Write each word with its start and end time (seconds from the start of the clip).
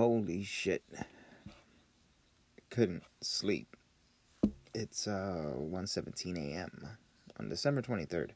Holy 0.00 0.42
shit. 0.44 0.82
Couldn't 2.70 3.02
sleep. 3.20 3.76
It's 4.72 5.06
uh 5.06 5.52
1:17 5.58 6.38
a.m. 6.38 6.88
on 7.38 7.50
December 7.50 7.82
23rd. 7.82 8.30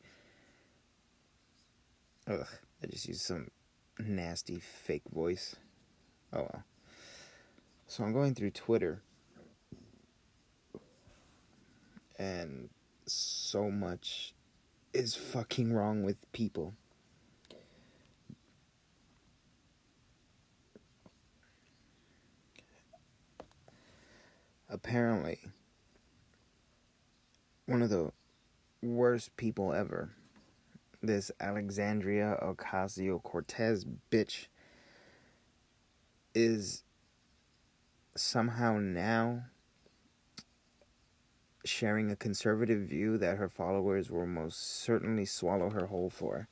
Ugh, 2.29 2.47
I 2.83 2.87
just 2.87 3.09
used 3.09 3.23
some 3.23 3.49
nasty 3.99 4.61
fake 4.61 5.09
voice. 5.11 5.57
Oh 6.35 6.41
well. 6.53 6.65
So 7.87 8.05
I'm 8.05 8.13
going 8.13 8.35
through 8.35 8.51
Twitter 8.51 9.01
and 12.19 12.69
so 13.07 13.71
much 13.71 14.35
is 14.93 15.15
fucking 15.15 15.73
wrong 15.73 16.03
with 16.03 16.31
people. 16.33 16.75
Apparently, 24.75 25.39
one 27.67 27.81
of 27.81 27.91
the 27.91 28.11
worst 28.83 29.37
people 29.37 29.73
ever, 29.73 30.11
this 31.01 31.31
Alexandria 31.39 32.37
Ocasio 32.43 33.23
Cortez 33.23 33.87
bitch, 34.11 34.49
is 36.35 36.83
somehow 38.17 38.79
now 38.81 39.45
sharing 41.65 42.11
a 42.11 42.17
conservative 42.17 42.89
view 42.89 43.17
that 43.17 43.37
her 43.37 43.49
followers 43.49 44.11
will 44.11 44.27
most 44.27 44.61
certainly 44.61 45.25
swallow 45.25 45.71
her 45.71 45.87
whole 45.87 46.11
for. 46.11 46.49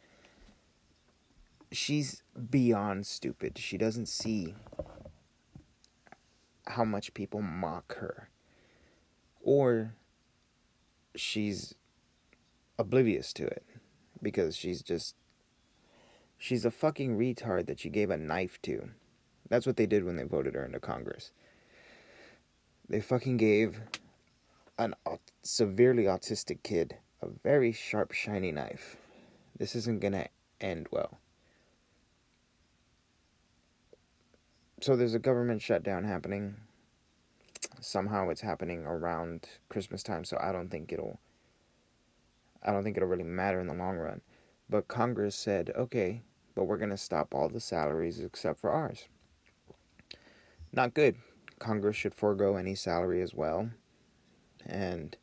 She's 1.73 2.23
beyond 2.50 3.04
stupid. 3.04 3.59
She 3.59 3.76
doesn't 3.76 4.06
see 4.06 4.54
how 6.72 6.84
much 6.84 7.14
people 7.14 7.42
mock 7.42 7.96
her. 7.96 8.28
Or 9.42 9.95
she's 11.14 11.74
oblivious 12.79 13.32
to 13.34 13.46
it 13.46 13.64
because 14.23 14.56
she's 14.56 14.82
just 14.82 15.14
she's 16.38 16.64
a 16.64 16.70
fucking 16.70 17.18
retard 17.18 17.66
that 17.66 17.80
she 17.80 17.88
gave 17.88 18.10
a 18.10 18.16
knife 18.16 18.60
to. 18.62 18.90
That's 19.48 19.66
what 19.66 19.76
they 19.76 19.87
did 19.87 20.04
when 20.04 20.16
they 20.16 20.24
voted 20.24 20.54
her 20.54 20.64
into 20.64 20.80
Congress. 20.80 21.32
They 22.88 23.01
fucking 23.01 23.36
gave 23.36 23.80
an 24.79 24.95
severely 25.42 26.04
autistic 26.04 26.62
kid 26.62 26.96
a 27.23 27.29
very 27.42 27.73
sharp, 27.73 28.12
shiny 28.12 28.51
knife. 28.51 28.96
This 29.57 29.76
isn't 29.76 30.01
gonna 30.01 30.26
end 30.60 30.88
well. 30.90 31.18
So 34.83 34.97
there's 34.97 35.15
a 35.15 35.21
government 35.21 35.63
shutdown 35.63 36.02
happening. 36.02 36.57
Somehow 37.80 38.30
it's 38.30 38.41
happening 38.41 38.85
around 38.85 39.49
Christmas 39.69 40.02
time, 40.02 40.25
so 40.25 40.37
I 40.41 40.51
don't 40.51 40.71
think 40.71 40.93
it'll 40.93 41.21
I 42.65 42.73
don't 42.73 42.83
think 42.83 42.97
it'll 42.97 43.09
really 43.09 43.23
matter 43.23 43.60
in 43.60 43.69
the 43.69 43.75
long 43.75 43.97
run. 43.97 44.21
But 44.69 44.88
Congress 44.88 45.37
said, 45.37 45.71
okay, 45.77 46.23
but 46.55 46.65
we're 46.65 46.79
going 46.79 46.91
to 46.91 46.97
stop 46.97 47.33
all 47.33 47.49
the 47.49 47.60
salaries 47.60 48.21
except 48.21 48.59
for 48.59 48.71
ours. 48.71 49.07
Not 50.73 50.95
good. 50.95 51.16
Congress 51.60 51.97
should 51.97 52.15
forego 52.15 52.57
any 52.57 52.75
salary 52.75 53.23
as 53.23 53.33
well 53.33 53.71
and 54.66 55.16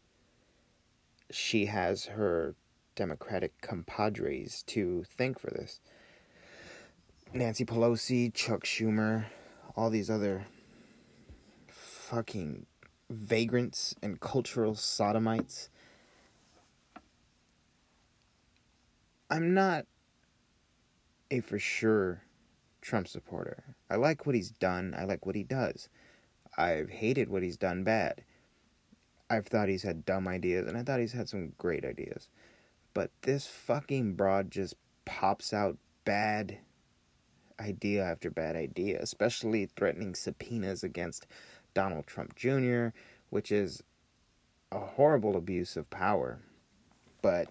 she 1.32 1.66
has 1.66 2.06
her 2.06 2.56
Democratic 2.96 3.60
compadres 3.62 4.64
to 4.68 5.04
thank 5.18 5.40
for 5.40 5.50
this. 5.52 5.80
Nancy 7.34 7.64
Pelosi, 7.64 8.34
Chuck 8.34 8.64
Schumer, 8.64 9.26
all 9.80 9.90
these 9.90 10.10
other 10.10 10.46
fucking 11.70 12.66
vagrants 13.10 13.96
and 14.04 14.20
cultural 14.20 14.76
sodomites. 14.76 15.70
I'm 19.30 19.54
not 19.54 19.86
a 21.32 21.40
for 21.40 21.58
sure 21.58 22.24
Trump 22.82 23.08
supporter. 23.08 23.64
I 23.90 23.96
like 23.96 24.26
what 24.26 24.36
he's 24.36 24.52
done, 24.52 24.94
I 24.98 25.06
like 25.06 25.26
what 25.26 25.36
he 25.36 25.44
does. 25.44 25.88
I've 26.58 26.90
hated 26.90 27.30
what 27.30 27.42
he's 27.42 27.56
done 27.56 27.86
bad. 27.86 28.26
I've 29.30 29.48
thought 29.48 29.70
he's 29.70 29.84
had 29.84 30.06
dumb 30.06 30.28
ideas, 30.28 30.68
and 30.68 30.78
I 30.78 30.84
thought 30.84 31.00
he's 31.00 31.14
had 31.14 31.30
some 31.30 31.54
great 31.58 31.86
ideas. 31.86 32.28
But 32.94 33.12
this 33.22 33.48
fucking 33.48 34.16
broad 34.16 34.52
just 34.52 34.76
pops 35.06 35.54
out 35.54 35.78
bad 36.04 36.58
idea 37.60 38.04
after 38.04 38.30
bad 38.30 38.56
idea, 38.56 39.02
especially 39.02 39.66
threatening 39.66 40.16
subpoenas 40.16 40.84
against 40.84 41.28
Donald 41.74 42.08
Trump 42.08 42.36
Jr., 42.36 42.88
which 43.30 43.52
is 43.52 43.84
a 44.72 44.80
horrible 44.80 45.36
abuse 45.36 45.78
of 45.78 45.90
power. 45.90 46.40
But 47.22 47.48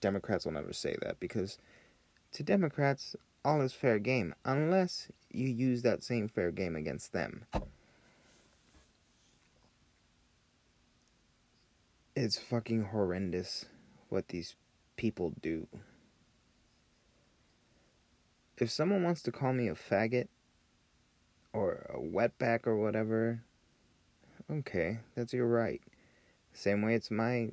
Democrats 0.00 0.44
will 0.44 0.52
never 0.52 0.72
say 0.72 0.96
that 1.02 1.18
because 1.20 1.58
to 2.32 2.42
Democrats, 2.42 3.16
all 3.44 3.60
is 3.60 3.72
fair 3.72 3.98
game 3.98 4.34
unless 4.44 5.10
you 5.30 5.48
use 5.48 5.82
that 5.82 6.02
same 6.02 6.28
fair 6.28 6.50
game 6.50 6.76
against 6.76 7.12
them. 7.12 7.44
It's 12.14 12.38
fucking 12.38 12.86
horrendous 12.86 13.66
what 14.08 14.28
these 14.28 14.56
people 14.96 15.32
do. 15.40 15.68
If 18.60 18.70
someone 18.70 19.04
wants 19.04 19.22
to 19.22 19.32
call 19.32 19.52
me 19.52 19.68
a 19.68 19.74
faggot 19.74 20.26
or 21.52 21.86
a 21.94 21.98
wetback 21.98 22.66
or 22.66 22.76
whatever, 22.76 23.42
okay, 24.50 24.98
that's 25.14 25.32
your 25.32 25.46
right. 25.46 25.80
Same 26.52 26.82
way 26.82 26.94
it's 26.94 27.10
my 27.10 27.50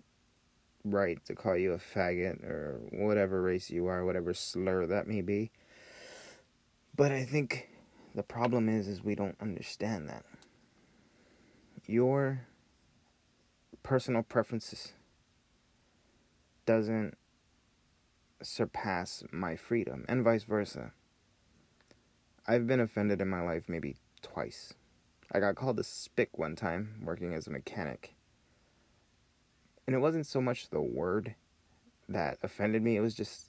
right 0.84 1.24
to 1.26 1.36
call 1.36 1.58
you 1.58 1.74
a 1.74 1.78
faggot 1.78 2.44
or 2.44 2.80
whatever 2.92 3.40
race 3.42 3.70
you 3.70 3.86
are, 3.86 4.04
whatever 4.04 4.34
slur 4.34 4.88
that 4.88 5.08
may 5.08 5.22
be. 5.22 5.52
But 6.96 7.12
I 7.12 7.24
think 7.24 7.70
the 8.16 8.24
problem 8.24 8.68
is 8.68 8.88
is 8.88 9.04
we 9.04 9.14
don't 9.14 9.38
understand 9.40 10.10
that. 10.10 10.26
Your 11.86 12.48
personal 13.84 14.24
preferences 14.24 14.94
doesn't 16.66 17.16
surpass 18.42 19.24
my 19.32 19.56
freedom, 19.56 20.06
and 20.08 20.24
vice 20.24 20.44
versa. 20.44 20.92
I've 22.48 22.68
been 22.68 22.80
offended 22.80 23.22
in 23.22 23.28
my 23.28 23.42
life 23.42 23.64
maybe 23.68 23.96
twice. 24.22 24.74
I 25.32 25.40
got 25.40 25.56
called 25.56 25.80
a 25.80 25.84
spick 25.84 26.38
one 26.38 26.56
time 26.56 27.02
working 27.04 27.34
as 27.34 27.48
a 27.48 27.52
mechanic. 27.52 28.16
And 29.88 29.96
it 29.96 30.00
wasn't 30.00 30.28
so 30.28 30.42
much 30.42 30.70
the 30.70 30.82
word 30.82 31.36
that 32.08 32.38
offended 32.44 32.84
me, 32.84 32.98
it 32.98 33.02
was 33.02 33.16
just. 33.16 33.48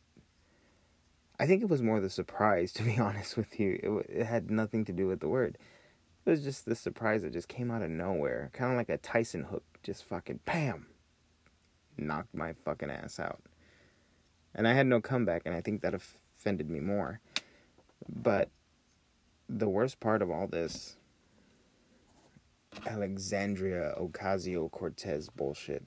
I 1.38 1.46
think 1.46 1.62
it 1.62 1.68
was 1.68 1.82
more 1.82 2.00
the 2.00 2.08
surprise, 2.08 2.72
to 2.74 2.82
be 2.82 2.98
honest 2.98 3.36
with 3.36 3.60
you. 3.60 3.78
It, 3.82 4.20
it 4.20 4.24
had 4.24 4.50
nothing 4.50 4.84
to 4.86 4.92
do 4.92 5.06
with 5.06 5.20
the 5.20 5.28
word. 5.28 5.58
It 6.24 6.30
was 6.30 6.42
just 6.42 6.64
the 6.64 6.74
surprise 6.74 7.22
that 7.22 7.32
just 7.32 7.48
came 7.48 7.70
out 7.70 7.82
of 7.82 7.90
nowhere. 7.90 8.50
Kind 8.52 8.72
of 8.72 8.76
like 8.78 8.88
a 8.88 8.96
Tyson 8.96 9.44
hook 9.44 9.64
just 9.82 10.04
fucking 10.04 10.40
bam 10.44 10.86
knocked 11.98 12.34
my 12.34 12.52
fucking 12.52 12.90
ass 12.90 13.18
out. 13.18 13.40
And 14.56 14.66
I 14.66 14.72
had 14.72 14.86
no 14.86 15.00
comeback, 15.02 15.42
and 15.44 15.54
I 15.54 15.60
think 15.60 15.82
that 15.82 15.94
offended 15.94 16.70
me 16.70 16.80
more. 16.80 17.20
But 18.08 18.48
the 19.48 19.68
worst 19.68 20.00
part 20.00 20.22
of 20.22 20.30
all 20.30 20.48
this 20.48 20.96
Alexandria 22.86 23.94
Ocasio 24.00 24.70
Cortez 24.70 25.28
bullshit 25.28 25.84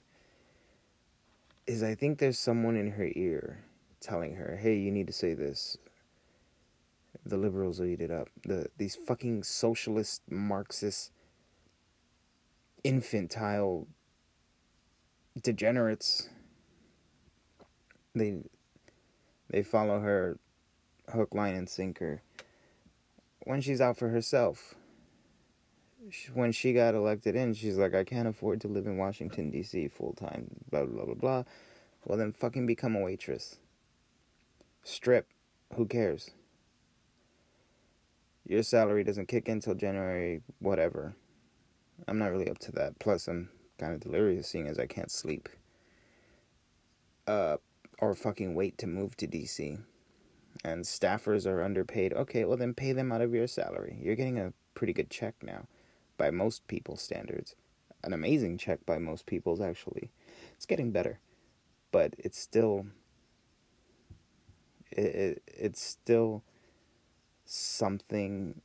is 1.66 1.82
I 1.82 1.94
think 1.94 2.18
there's 2.18 2.38
someone 2.38 2.76
in 2.76 2.92
her 2.92 3.10
ear 3.14 3.64
telling 4.00 4.36
her, 4.36 4.56
hey, 4.56 4.76
you 4.76 4.90
need 4.90 5.08
to 5.08 5.12
say 5.12 5.34
this. 5.34 5.76
The 7.26 7.36
liberals 7.36 7.80
will 7.80 7.86
eat 7.86 8.00
it 8.00 8.10
up. 8.10 8.28
The 8.44 8.68
these 8.78 8.94
fucking 8.94 9.42
socialist 9.42 10.22
Marxist 10.30 11.10
infantile 12.84 13.88
degenerates 15.42 16.28
they 18.14 18.42
they 19.50 19.62
follow 19.62 20.00
her 20.00 20.38
hook 21.12 21.34
line 21.34 21.54
and 21.54 21.68
sinker. 21.68 22.22
When 23.44 23.60
she's 23.60 23.80
out 23.80 23.98
for 23.98 24.08
herself 24.08 24.74
when 26.32 26.50
she 26.50 26.72
got 26.72 26.94
elected 26.94 27.36
in 27.36 27.52
she's 27.52 27.76
like 27.76 27.94
i 27.94 28.02
can't 28.02 28.26
afford 28.26 28.60
to 28.60 28.68
live 28.68 28.86
in 28.86 28.96
washington 28.96 29.50
d.c 29.50 29.88
full 29.88 30.14
time 30.14 30.48
blah 30.70 30.84
blah 30.84 31.04
blah 31.04 31.14
blah. 31.14 31.44
Well 32.04 32.16
then 32.16 32.32
fucking 32.32 32.66
become 32.66 32.96
a 32.96 33.00
waitress. 33.00 33.58
Strip. 34.82 35.28
Who 35.76 35.86
cares? 35.86 36.30
Your 38.46 38.62
salary 38.62 39.04
doesn't 39.04 39.28
kick 39.28 39.48
in 39.48 39.54
until 39.54 39.74
january 39.74 40.42
whatever. 40.58 41.14
I'm 42.08 42.18
not 42.18 42.32
really 42.32 42.48
up 42.48 42.58
to 42.60 42.72
that. 42.72 42.98
Plus, 42.98 43.28
I'm 43.28 43.50
kind 43.78 43.92
of 43.92 44.00
delirious 44.00 44.48
seeing 44.48 44.66
as 44.66 44.78
I 44.78 44.86
can't 44.86 45.10
sleep. 45.10 45.48
Uh, 47.26 47.58
or 48.00 48.14
fucking 48.14 48.54
wait 48.54 48.78
to 48.78 48.86
move 48.86 49.16
to 49.16 49.26
DC. 49.26 49.78
And 50.64 50.84
staffers 50.84 51.46
are 51.46 51.62
underpaid. 51.62 52.12
Okay, 52.12 52.44
well 52.44 52.56
then 52.56 52.74
pay 52.74 52.92
them 52.92 53.12
out 53.12 53.20
of 53.20 53.34
your 53.34 53.46
salary. 53.46 53.98
You're 54.02 54.16
getting 54.16 54.38
a 54.38 54.52
pretty 54.74 54.92
good 54.92 55.10
check 55.10 55.34
now 55.42 55.66
by 56.16 56.30
most 56.30 56.66
people's 56.66 57.02
standards. 57.02 57.54
An 58.02 58.12
amazing 58.12 58.58
check 58.58 58.84
by 58.86 58.98
most 58.98 59.26
people's, 59.26 59.60
actually. 59.60 60.10
It's 60.54 60.66
getting 60.66 60.90
better, 60.90 61.18
but 61.92 62.14
it's 62.18 62.38
still. 62.38 62.86
It, 64.90 65.14
it, 65.14 65.42
it's 65.46 65.80
still 65.80 66.42
something 67.44 68.60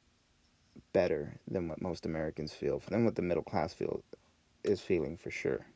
better 0.92 1.40
than 1.48 1.68
what 1.68 1.81
most 1.81 2.06
Americans 2.06 2.54
feel, 2.54 2.81
than 2.90 3.06
what 3.06 3.16
the 3.16 3.22
middle 3.22 3.44
class 3.44 3.74
feel 3.74 4.04
is 4.64 4.81
feeling 4.81 5.18
for 5.18 5.30
sure. 5.30 5.68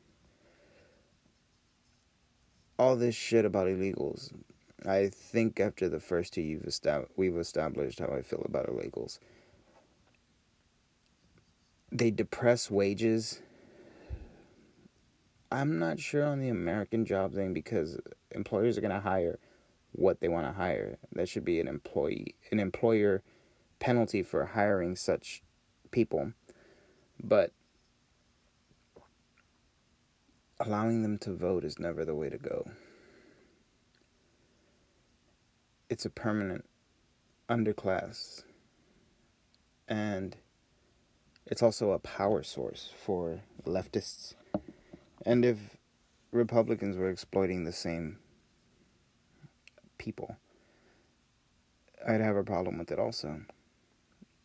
All 2.80 2.96
this 2.96 3.14
shit 3.14 3.44
about 3.44 3.66
illegals, 3.66 4.32
I 4.86 5.10
think 5.10 5.60
after 5.60 5.86
the 5.86 6.00
first 6.00 6.32
two 6.32 6.40
you've 6.40 6.62
estab- 6.62 7.08
we've 7.14 7.36
established 7.36 7.98
how 7.98 8.06
I 8.06 8.22
feel 8.22 8.40
about 8.46 8.68
illegals. 8.68 9.18
They 11.92 12.10
depress 12.10 12.70
wages. 12.70 13.42
I'm 15.52 15.78
not 15.78 16.00
sure 16.00 16.24
on 16.24 16.40
the 16.40 16.48
American 16.48 17.04
job 17.04 17.34
thing 17.34 17.52
because 17.52 17.98
employers 18.30 18.78
are 18.78 18.80
going 18.80 18.94
to 18.94 19.00
hire 19.00 19.38
what 19.92 20.20
they 20.20 20.28
want 20.28 20.46
to 20.46 20.52
hire. 20.54 20.96
That 21.12 21.28
should 21.28 21.44
be 21.44 21.60
an 21.60 21.68
employee 21.68 22.34
an 22.50 22.60
employer 22.60 23.22
penalty 23.78 24.22
for 24.22 24.46
hiring 24.46 24.96
such 24.96 25.42
people. 25.90 26.32
But 27.22 27.52
allowing 30.60 31.02
them 31.02 31.18
to 31.18 31.34
vote 31.34 31.64
is 31.64 31.78
never 31.78 32.04
the 32.04 32.14
way 32.14 32.28
to 32.28 32.38
go. 32.38 32.70
It's 35.88 36.04
a 36.04 36.10
permanent 36.10 36.66
underclass. 37.48 38.44
And 39.88 40.36
it's 41.46 41.62
also 41.62 41.90
a 41.90 41.98
power 41.98 42.42
source 42.42 42.90
for 43.04 43.40
leftists. 43.66 44.34
And 45.26 45.44
if 45.44 45.76
Republicans 46.30 46.96
were 46.96 47.10
exploiting 47.10 47.64
the 47.64 47.72
same 47.72 48.18
people, 49.98 50.36
I'd 52.06 52.20
have 52.20 52.36
a 52.36 52.44
problem 52.44 52.78
with 52.78 52.92
it 52.92 52.98
also. 52.98 53.40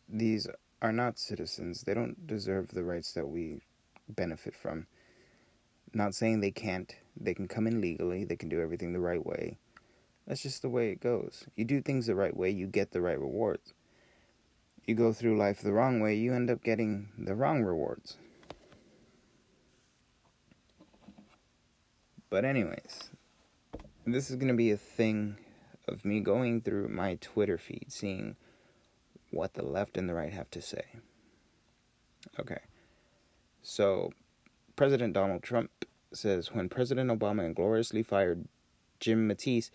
These 0.10 0.48
are 0.82 0.92
not 0.92 1.20
citizens. 1.20 1.84
They 1.84 1.94
don't 1.94 2.26
deserve 2.26 2.70
the 2.70 2.84
rights 2.84 3.14
that 3.14 3.28
we 3.28 3.60
benefit 4.10 4.56
from. 4.56 4.88
Not 5.96 6.14
saying 6.14 6.42
they 6.42 6.52
can't. 6.52 6.94
They 7.16 7.34
can 7.34 7.48
come 7.48 7.68
in 7.68 7.80
legally. 7.80 8.26
They 8.26 8.36
can 8.36 8.50
do 8.50 8.62
everything 8.62 8.92
the 8.92 9.00
right 9.00 9.26
way. 9.26 9.58
That's 10.28 10.44
just 10.44 10.62
the 10.62 10.70
way 10.70 10.90
it 10.90 11.00
goes. 11.00 11.46
You 11.56 11.64
do 11.64 11.82
things 11.82 12.06
the 12.06 12.16
right 12.16 12.36
way, 12.36 12.50
you 12.50 12.68
get 12.68 12.92
the 12.92 13.00
right 13.00 13.20
rewards. 13.20 13.74
You 14.86 14.94
go 14.94 15.14
through 15.14 15.38
life 15.38 15.62
the 15.62 15.72
wrong 15.72 16.02
way, 16.02 16.16
you 16.16 16.34
end 16.34 16.50
up 16.50 16.64
getting 16.64 17.08
the 17.18 17.34
wrong 17.34 17.64
rewards. 17.64 18.18
But, 22.30 22.44
anyways, 22.44 23.12
this 24.06 24.30
is 24.30 24.36
going 24.36 24.50
to 24.50 24.54
be 24.54 24.72
a 24.72 24.78
thing 24.78 25.38
of 25.88 26.04
me 26.04 26.20
going 26.20 26.60
through 26.60 26.90
my 26.90 27.16
Twitter 27.22 27.58
feed, 27.58 27.86
seeing 27.88 28.36
what 29.32 29.54
the 29.54 29.64
left 29.64 29.96
and 29.96 30.10
the 30.10 30.14
right 30.14 30.34
have 30.34 30.52
to 30.52 30.62
say. 30.62 30.84
Okay. 32.38 32.60
So, 33.62 34.12
President 34.76 35.14
Donald 35.14 35.44
Trump 35.44 35.72
says 36.14 36.54
when 36.54 36.70
President 36.70 37.10
Obama 37.10 37.46
ingloriously 37.46 38.04
fired 38.04 38.48
Jim 39.00 39.30
Mattis, 39.30 39.70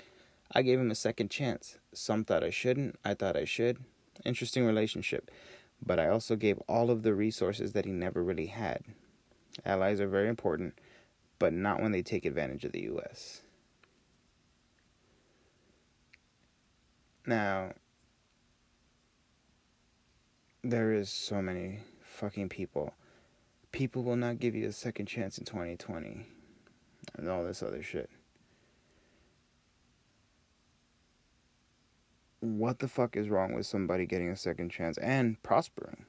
I 0.53 0.63
gave 0.63 0.79
him 0.79 0.91
a 0.91 0.97
second 0.97 1.31
chance. 1.31 1.79
Some 1.95 2.25
thought 2.25 2.45
I 2.45 2.51
shouldn't, 2.51 2.99
I 3.05 3.15
thought 3.15 3.37
I 3.37 3.45
should. 3.45 3.79
Interesting 4.25 4.67
relationship. 4.67 5.31
But 5.85 5.99
I 5.99 6.09
also 6.09 6.37
gave 6.37 6.59
all 6.69 6.91
of 6.91 7.03
the 7.03 7.15
resources 7.15 7.73
that 7.73 7.87
he 7.87 7.93
never 7.93 8.23
really 8.23 8.47
had. 8.47 8.85
Allies 9.65 10.01
are 10.01 10.09
very 10.09 10.29
important, 10.29 10.79
but 11.39 11.53
not 11.53 11.81
when 11.81 11.93
they 11.93 12.03
take 12.03 12.27
advantage 12.27 12.65
of 12.65 12.73
the 12.73 12.83
U.S. 12.83 13.43
Now, 17.27 17.73
there 20.63 20.93
is 20.93 21.09
so 21.09 21.41
many 21.41 21.79
fucking 22.03 22.51
people. 22.51 22.93
People 23.73 24.03
will 24.03 24.17
not 24.17 24.39
give 24.39 24.55
you 24.55 24.67
a 24.67 24.73
second 24.73 25.07
chance 25.07 25.39
in 25.39 25.45
2020 25.45 26.27
and 27.17 27.29
all 27.29 27.45
this 27.45 27.63
other 27.63 27.83
shit. 27.83 28.11
What 32.41 32.79
the 32.79 32.89
fuck 32.89 33.17
is 33.17 33.29
wrong 33.29 33.55
with 33.55 33.67
somebody 33.67 34.07
getting 34.07 34.31
a 34.31 34.37
second 34.37 34.71
chance 34.71 34.97
and 34.99 35.43
prospering? 35.43 36.07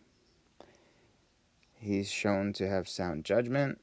He's 1.75 2.09
shown 2.09 2.53
to 2.53 2.69
have 2.69 2.87
sound 2.87 3.25
judgment. 3.25 3.81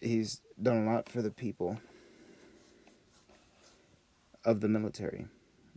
He's 0.00 0.40
done 0.62 0.86
a 0.86 0.90
lot 0.90 1.08
for 1.08 1.22
the 1.22 1.30
people 1.30 1.80
of 4.44 4.60
the 4.60 4.68
military. 4.68 5.26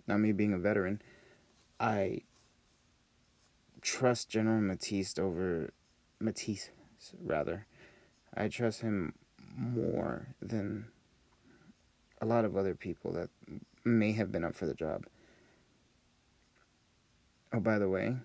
Now, 0.07 0.17
me 0.17 0.31
being 0.31 0.53
a 0.53 0.57
veteran, 0.57 1.01
I 1.79 2.21
trust 3.81 4.29
General 4.29 4.61
Matisse 4.61 5.17
over 5.17 5.73
Matisse, 6.19 6.69
rather. 7.23 7.65
I 8.35 8.47
trust 8.47 8.81
him 8.81 9.13
more 9.55 10.35
than 10.41 10.87
a 12.21 12.25
lot 12.25 12.45
of 12.45 12.55
other 12.55 12.75
people 12.75 13.11
that 13.13 13.29
may 13.83 14.13
have 14.13 14.31
been 14.31 14.43
up 14.43 14.55
for 14.55 14.65
the 14.65 14.73
job. 14.73 15.05
Oh, 17.53 17.59
by 17.59 17.79
the 17.79 17.89
way, 17.89 18.15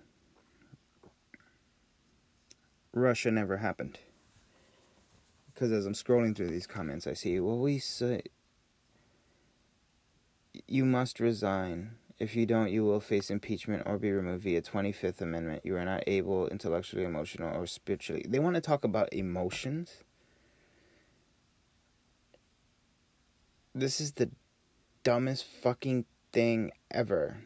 Russia 2.93 3.31
never 3.31 3.57
happened. 3.57 3.99
Because 5.53 5.71
as 5.71 5.85
I'm 5.85 5.93
scrolling 5.93 6.35
through 6.35 6.49
these 6.49 6.67
comments, 6.67 7.07
I 7.07 7.13
see, 7.13 7.39
well, 7.39 7.57
we 7.57 7.79
say 7.79 8.21
you 10.67 10.85
must 10.85 11.19
resign. 11.19 11.95
If 12.19 12.35
you 12.35 12.47
don't, 12.47 12.71
you 12.71 12.83
will 12.83 12.99
face 12.99 13.29
impeachment 13.29 13.83
or 13.85 13.99
be 13.99 14.11
removed 14.11 14.43
via 14.43 14.61
25th 14.61 15.21
Amendment. 15.21 15.61
You 15.63 15.77
are 15.77 15.85
not 15.85 16.03
able, 16.07 16.47
intellectually, 16.47 17.03
emotional, 17.03 17.55
or 17.55 17.67
spiritually. 17.67 18.25
They 18.27 18.39
want 18.39 18.55
to 18.55 18.61
talk 18.61 18.83
about 18.83 19.13
emotions. 19.13 20.03
This 23.75 24.01
is 24.01 24.13
the 24.13 24.31
dumbest 25.03 25.45
fucking 25.45 26.05
thing 26.33 26.71
ever. 26.89 27.43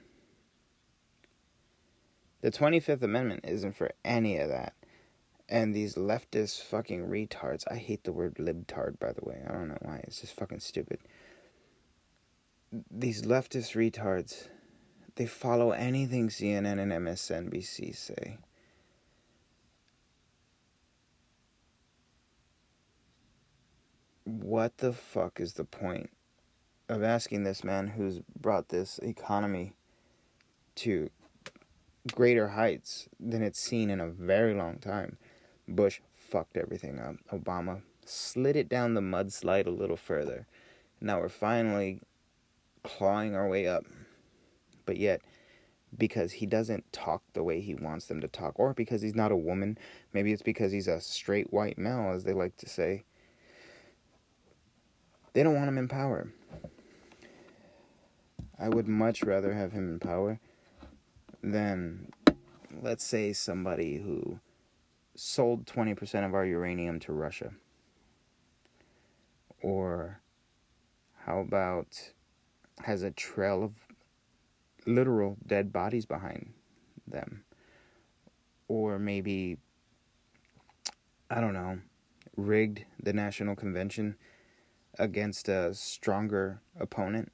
The 2.39 2.51
25th 2.51 3.01
Amendment 3.01 3.41
isn't 3.45 3.75
for 3.75 3.91
any 4.05 4.37
of 4.37 4.47
that. 4.47 4.73
And 5.49 5.75
these 5.75 5.95
leftist 5.95 6.61
fucking 6.63 7.07
retards, 7.07 7.65
I 7.69 7.75
hate 7.75 8.05
the 8.05 8.13
word 8.13 8.35
libtard, 8.35 8.99
by 8.99 9.11
the 9.11 9.25
way. 9.25 9.43
I 9.45 9.51
don't 9.51 9.67
know 9.67 9.77
why. 9.81 9.99
It's 10.05 10.21
just 10.21 10.33
fucking 10.37 10.61
stupid 10.61 10.99
these 12.89 13.23
leftist 13.23 13.75
retards, 13.75 14.47
they 15.15 15.25
follow 15.25 15.71
anything 15.71 16.29
CNN 16.29 16.79
and 16.79 16.91
MSNBC 16.91 17.95
say. 17.95 18.37
What 24.23 24.77
the 24.77 24.93
fuck 24.93 25.39
is 25.39 25.53
the 25.53 25.65
point 25.65 26.09
of 26.87 27.03
asking 27.03 27.43
this 27.43 27.63
man 27.63 27.87
who's 27.87 28.19
brought 28.39 28.69
this 28.69 28.99
economy 28.99 29.73
to 30.75 31.09
greater 32.13 32.49
heights 32.49 33.09
than 33.19 33.41
it's 33.43 33.59
seen 33.59 33.89
in 33.89 33.99
a 33.99 34.07
very 34.07 34.53
long 34.53 34.77
time? 34.77 35.17
Bush 35.67 35.99
fucked 36.13 36.55
everything 36.55 36.99
up. 36.99 37.15
Obama 37.31 37.81
slid 38.05 38.55
it 38.55 38.69
down 38.69 38.93
the 38.93 39.01
mudslide 39.01 39.67
a 39.67 39.71
little 39.71 39.97
further. 39.97 40.47
Now 40.99 41.19
we're 41.19 41.29
finally 41.29 42.01
clawing 42.83 43.35
our 43.35 43.47
way 43.47 43.67
up. 43.67 43.85
But 44.85 44.97
yet, 44.97 45.21
because 45.97 46.33
he 46.33 46.45
doesn't 46.45 46.91
talk 46.91 47.21
the 47.33 47.43
way 47.43 47.59
he 47.59 47.75
wants 47.75 48.05
them 48.05 48.21
to 48.21 48.27
talk, 48.27 48.53
or 48.59 48.73
because 48.73 49.01
he's 49.01 49.15
not 49.15 49.31
a 49.31 49.37
woman, 49.37 49.77
maybe 50.13 50.31
it's 50.31 50.41
because 50.41 50.71
he's 50.71 50.87
a 50.87 51.01
straight 51.01 51.51
white 51.51 51.77
male, 51.77 52.11
as 52.13 52.23
they 52.23 52.33
like 52.33 52.57
to 52.57 52.69
say, 52.69 53.03
they 55.33 55.43
don't 55.43 55.55
want 55.55 55.67
him 55.67 55.77
in 55.77 55.87
power. 55.87 56.31
I 58.59 58.69
would 58.69 58.87
much 58.87 59.23
rather 59.23 59.53
have 59.53 59.71
him 59.71 59.89
in 59.89 59.99
power 59.99 60.39
than, 61.41 62.11
let's 62.81 63.03
say, 63.03 63.33
somebody 63.33 63.97
who 63.97 64.39
sold 65.15 65.65
20% 65.65 66.25
of 66.25 66.33
our 66.33 66.45
uranium 66.45 66.99
to 66.99 67.13
Russia. 67.13 67.51
Or 69.61 70.21
how 71.25 71.39
about 71.39 72.11
has 72.83 73.03
a 73.03 73.11
trail 73.11 73.63
of 73.63 73.73
literal 74.85 75.37
dead 75.45 75.71
bodies 75.71 76.05
behind 76.05 76.53
them. 77.07 77.43
Or 78.67 78.97
maybe, 78.99 79.57
I 81.29 81.41
don't 81.41 81.53
know, 81.53 81.79
rigged 82.37 82.85
the 83.01 83.13
National 83.13 83.55
Convention 83.55 84.15
against 84.97 85.49
a 85.49 85.73
stronger 85.73 86.61
opponent. 86.79 87.31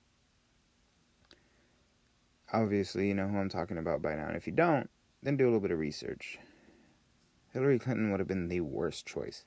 obviously, 2.54 3.08
you 3.08 3.14
know 3.14 3.28
who 3.28 3.38
I'm 3.38 3.50
talking 3.50 3.78
about 3.78 4.02
by 4.02 4.16
now. 4.16 4.28
And 4.28 4.36
if 4.38 4.48
you 4.48 4.54
don't, 4.54 4.90
then 5.22 5.38
do 5.38 5.46
a 5.46 5.48
little 5.48 5.60
bit 5.60 5.72
of 5.72 5.80
research. 5.80 6.40
Hillary 7.54 7.80
Clinton 7.80 8.12
would 8.12 8.20
have 8.20 8.28
been 8.28 8.48
the 8.48 8.62
worst 8.62 9.06
choice. 9.06 9.44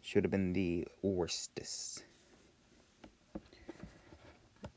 She 0.00 0.16
would 0.16 0.24
have 0.24 0.30
been 0.30 0.52
the 0.52 0.86
worstest. 1.02 2.04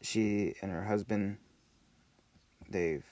She 0.02 0.54
and 0.62 0.72
her 0.72 0.84
husband, 0.84 1.38
they've 2.74 3.06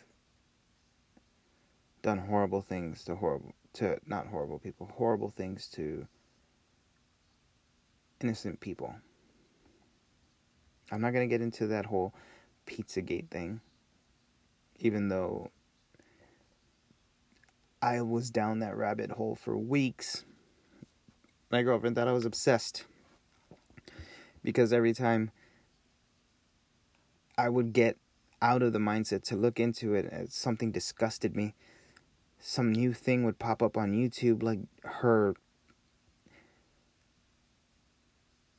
done 2.02 2.18
horrible 2.18 2.62
things 2.62 3.04
to 3.06 3.16
horrible 3.16 3.54
to 3.74 3.98
not 4.06 4.28
horrible 4.28 4.60
people, 4.60 4.92
horrible 4.98 5.30
things 5.30 5.68
to 5.68 6.08
innocent 8.20 8.60
people. 8.60 8.94
I'm 10.92 11.00
not 11.00 11.14
going 11.14 11.28
to 11.28 11.34
get 11.34 11.42
into 11.42 11.68
that 11.68 11.86
whole 11.86 12.14
Pizzagate 12.68 13.30
thing, 13.30 13.62
even 14.80 15.08
though 15.08 15.52
I 17.82 18.02
was 18.02 18.30
down 18.30 18.60
that 18.60 18.76
rabbit 18.76 19.12
hole 19.12 19.36
for 19.36 19.58
weeks. 19.58 20.26
My 21.50 21.64
girlfriend 21.64 21.96
thought 21.96 22.10
I 22.10 22.14
was 22.14 22.26
obsessed 22.26 22.84
because 24.44 24.74
every 24.74 24.94
time 24.94 25.32
I 27.38 27.48
would 27.48 27.72
get 27.72 27.98
out 28.42 28.64
of 28.64 28.74
the 28.74 28.80
mindset 28.80 29.24
to 29.24 29.36
look 29.36 29.60
into 29.60 29.94
it, 29.94 30.32
something 30.32 30.72
disgusted 30.72 31.36
me. 31.36 31.54
Some 32.40 32.72
new 32.72 32.94
thing 32.94 33.24
would 33.24 33.38
pop 33.38 33.62
up 33.62 33.78
on 33.78 33.94
YouTube, 33.94 34.42
like 34.42 34.60
her. 34.84 35.36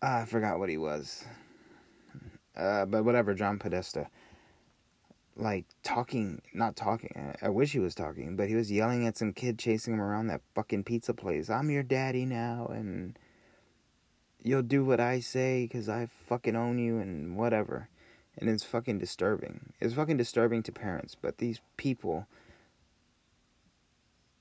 Ah, 0.01 0.21
I 0.21 0.25
forgot 0.25 0.59
what 0.59 0.69
he 0.69 0.77
was. 0.77 1.25
Uh, 2.57 2.85
but 2.85 3.05
whatever, 3.05 3.35
John 3.35 3.59
Podesta. 3.59 4.09
Like 5.35 5.65
talking, 5.83 6.43
not 6.53 6.77
talking. 6.77 7.35
I 7.41 7.49
wish 7.49 7.73
he 7.73 7.79
was 7.79 7.95
talking, 7.95 8.37
but 8.37 8.49
he 8.49 8.55
was 8.55 8.71
yelling 8.71 9.07
at 9.07 9.17
some 9.17 9.33
kid 9.33 9.59
chasing 9.59 9.95
him 9.95 10.01
around 10.01 10.27
that 10.27 10.43
fucking 10.55 10.85
pizza 10.85 11.15
place. 11.15 11.49
I'm 11.49 11.71
your 11.71 11.83
daddy 11.83 12.27
now, 12.27 12.67
and 12.67 13.19
you'll 14.43 14.63
do 14.63 14.85
what 14.85 15.01
I 15.01 15.21
say 15.21 15.65
because 15.65 15.89
I 15.89 16.07
fucking 16.29 16.55
own 16.55 16.79
you, 16.79 16.99
and 16.99 17.37
whatever. 17.37 17.89
And 18.39 18.49
it's 18.49 18.65
fucking 18.65 18.99
disturbing. 18.99 19.73
It's 19.81 19.95
fucking 19.95 20.17
disturbing 20.17 20.63
to 20.65 20.73
parents, 20.73 21.17
but 21.21 21.39
these 21.39 21.61
people 21.77 22.27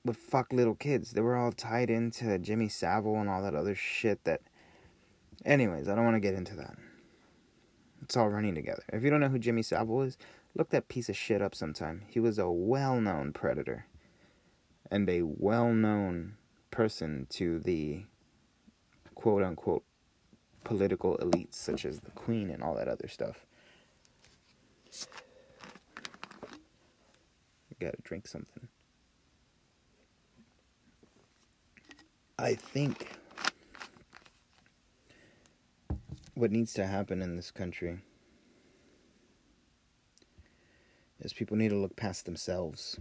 would 0.04 0.16
fuck 0.16 0.52
little 0.52 0.74
kids. 0.74 1.12
They 1.12 1.20
were 1.20 1.36
all 1.36 1.52
tied 1.52 1.90
into 1.90 2.38
Jimmy 2.38 2.68
Savile 2.68 3.20
and 3.20 3.28
all 3.28 3.42
that 3.42 3.54
other 3.54 3.74
shit 3.74 4.24
that. 4.24 4.40
Anyways, 5.44 5.88
I 5.88 5.94
don't 5.94 6.04
want 6.04 6.16
to 6.16 6.20
get 6.20 6.34
into 6.34 6.54
that. 6.56 6.76
It's 8.02 8.16
all 8.16 8.28
running 8.28 8.54
together. 8.54 8.82
If 8.92 9.02
you 9.02 9.10
don't 9.10 9.20
know 9.20 9.28
who 9.28 9.38
Jimmy 9.38 9.62
Savile 9.62 10.02
is, 10.02 10.18
look 10.54 10.70
that 10.70 10.88
piece 10.88 11.08
of 11.08 11.16
shit 11.16 11.42
up 11.42 11.54
sometime. 11.54 12.02
He 12.08 12.20
was 12.20 12.38
a 12.38 12.50
well 12.50 13.00
known 13.00 13.32
predator 13.32 13.86
and 14.90 15.08
a 15.08 15.22
well 15.22 15.72
known 15.72 16.34
person 16.70 17.26
to 17.30 17.58
the 17.60 18.04
quote 19.14 19.42
unquote 19.42 19.84
political 20.64 21.16
elites, 21.18 21.54
such 21.54 21.84
as 21.84 22.00
the 22.00 22.10
Queen 22.10 22.50
and 22.50 22.62
all 22.62 22.74
that 22.74 22.88
other 22.88 23.08
stuff. 23.08 23.46
Gotta 27.82 28.02
drink 28.02 28.26
something. 28.26 28.68
I 32.38 32.54
think 32.54 33.08
what 36.34 36.50
needs 36.50 36.72
to 36.74 36.86
happen 36.86 37.22
in 37.22 37.36
this 37.36 37.50
country 37.50 37.98
is 41.20 41.32
people 41.32 41.56
need 41.56 41.70
to 41.70 41.76
look 41.76 41.96
past 41.96 42.24
themselves. 42.24 42.98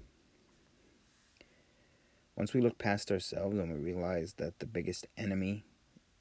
Once 2.36 2.54
we 2.54 2.62
look 2.62 2.78
past 2.78 3.12
ourselves 3.12 3.58
and 3.58 3.72
we 3.72 3.80
realize 3.80 4.34
that 4.34 4.60
the 4.60 4.66
biggest 4.66 5.08
enemy 5.18 5.64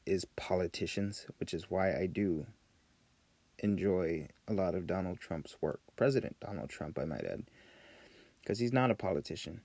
is 0.06 0.24
politicians, 0.36 1.26
which 1.38 1.54
is 1.54 1.70
why 1.70 1.94
I 1.94 2.06
do 2.06 2.46
enjoy 3.60 4.28
a 4.48 4.52
lot 4.52 4.74
of 4.74 4.86
Donald 4.86 5.20
Trump's 5.20 5.56
work. 5.60 5.80
President 5.96 6.36
Donald 6.40 6.70
Trump, 6.70 6.98
I 6.98 7.04
might 7.04 7.24
add. 7.24 7.44
Because 8.40 8.58
he's 8.58 8.72
not 8.72 8.90
a 8.90 8.94
politician. 8.94 9.60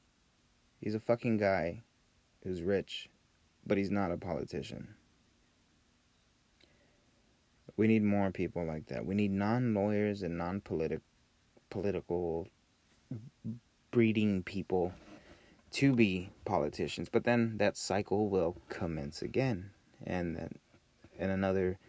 He's 0.80 0.96
a 0.96 1.00
fucking 1.00 1.38
guy 1.38 1.82
who's 2.44 2.62
rich, 2.62 3.10
but 3.66 3.78
he's 3.78 3.92
not 3.92 4.12
a 4.12 4.18
politician. 4.18 4.96
We 7.78 7.88
need 7.88 8.04
more 8.04 8.32
people 8.32 8.66
like 8.66 8.88
that. 8.88 9.06
We 9.06 9.16
need 9.16 9.32
non 9.32 9.74
lawyers 9.74 10.22
and 10.22 10.38
non 10.38 10.62
political 10.62 12.48
breeding 13.92 14.44
people 14.44 14.94
to 15.72 15.94
be 15.94 16.30
politicians. 16.46 17.10
But 17.12 17.24
then 17.24 17.58
that 17.58 17.76
cycle 17.76 18.30
will 18.30 18.58
commence 18.70 19.22
again. 19.22 19.72
And 20.06 20.36
then 20.36 20.60
in 21.18 21.30
another 21.30 21.80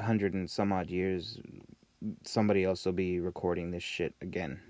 hundred 0.00 0.34
and 0.34 0.50
some 0.50 0.72
odd 0.72 0.90
years, 0.90 1.38
somebody 2.24 2.64
else 2.64 2.84
will 2.84 2.92
be 2.92 3.20
recording 3.20 3.70
this 3.70 3.82
shit 3.82 4.14
again. 4.20 4.60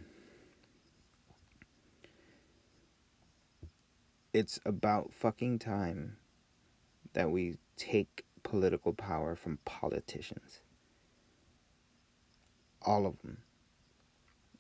It's 4.33 4.61
about 4.65 5.13
fucking 5.13 5.59
time 5.59 6.17
that 7.15 7.31
we 7.31 7.57
take 7.77 8.25
political 8.43 8.93
power 8.93 9.35
from 9.35 9.59
politicians. 9.65 10.61
All 12.83 13.07
of 13.07 13.21
them. 13.23 13.39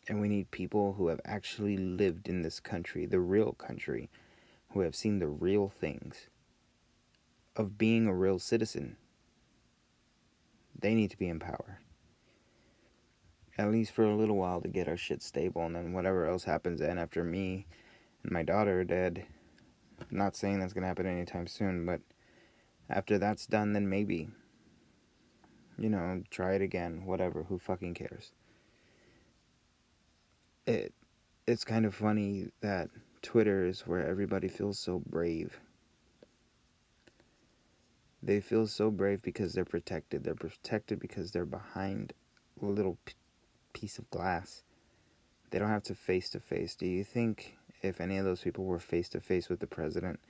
And 0.08 0.20
we 0.20 0.28
need 0.28 0.50
people 0.50 0.94
who 0.94 1.08
have 1.08 1.20
actually 1.24 1.76
lived 1.76 2.28
in 2.28 2.42
this 2.42 2.58
country, 2.58 3.06
the 3.06 3.20
real 3.20 3.52
country, 3.52 4.10
who 4.72 4.80
have 4.80 4.96
seen 4.96 5.18
the 5.18 5.28
real 5.28 5.68
things 5.68 6.28
of 7.54 7.78
being 7.78 8.06
a 8.06 8.14
real 8.14 8.38
citizen. 8.38 8.96
They 10.80 10.94
need 10.94 11.10
to 11.10 11.18
be 11.18 11.28
in 11.28 11.38
power. 11.38 11.80
At 13.58 13.70
least 13.70 13.92
for 13.92 14.04
a 14.04 14.16
little 14.16 14.36
while 14.36 14.60
to 14.62 14.68
get 14.68 14.88
our 14.88 14.96
shit 14.96 15.22
stable, 15.22 15.66
and 15.66 15.76
then 15.76 15.92
whatever 15.92 16.26
else 16.26 16.44
happens 16.44 16.80
then 16.80 16.98
after 16.98 17.22
me 17.22 17.66
and 18.22 18.32
my 18.32 18.42
daughter 18.42 18.80
are 18.80 18.84
dead. 18.84 19.26
not 20.10 20.34
saying 20.34 20.58
that's 20.58 20.72
gonna 20.72 20.86
happen 20.86 21.06
anytime 21.06 21.46
soon, 21.46 21.84
but 21.84 22.00
after 22.88 23.18
that's 23.18 23.46
done, 23.46 23.74
then 23.74 23.88
maybe. 23.88 24.30
You 25.78 25.90
know, 25.90 26.22
try 26.30 26.54
it 26.54 26.62
again, 26.62 27.04
whatever, 27.04 27.44
who 27.44 27.58
fucking 27.58 27.94
cares? 27.94 28.32
It 30.66 30.94
it's 31.46 31.64
kind 31.64 31.84
of 31.84 31.94
funny 31.94 32.48
that 32.60 32.90
Twitter 33.22 33.66
is 33.66 33.86
where 33.86 34.06
everybody 34.06 34.48
feels 34.48 34.78
so 34.78 35.02
brave. 35.04 35.60
They 38.22 38.40
feel 38.40 38.66
so 38.66 38.90
brave 38.90 39.22
because 39.22 39.52
they're 39.52 39.64
protected. 39.64 40.24
They're 40.24 40.34
protected 40.34 41.00
because 41.00 41.30
they're 41.30 41.46
behind 41.46 42.12
a 42.60 42.66
little 42.66 42.98
p- 43.04 43.14
piece 43.72 43.98
of 43.98 44.10
glass. 44.10 44.62
They 45.50 45.58
don't 45.58 45.68
have 45.68 45.82
to 45.84 45.94
face 45.94 46.28
to 46.30 46.40
face. 46.40 46.74
Do 46.74 46.86
you 46.86 47.02
think 47.02 47.56
if 47.82 48.00
any 48.00 48.18
of 48.18 48.24
those 48.24 48.42
people 48.42 48.64
were 48.64 48.78
face 48.78 49.08
to 49.10 49.20
face 49.20 49.48
with 49.48 49.60
the 49.60 49.66
president, 49.66 50.20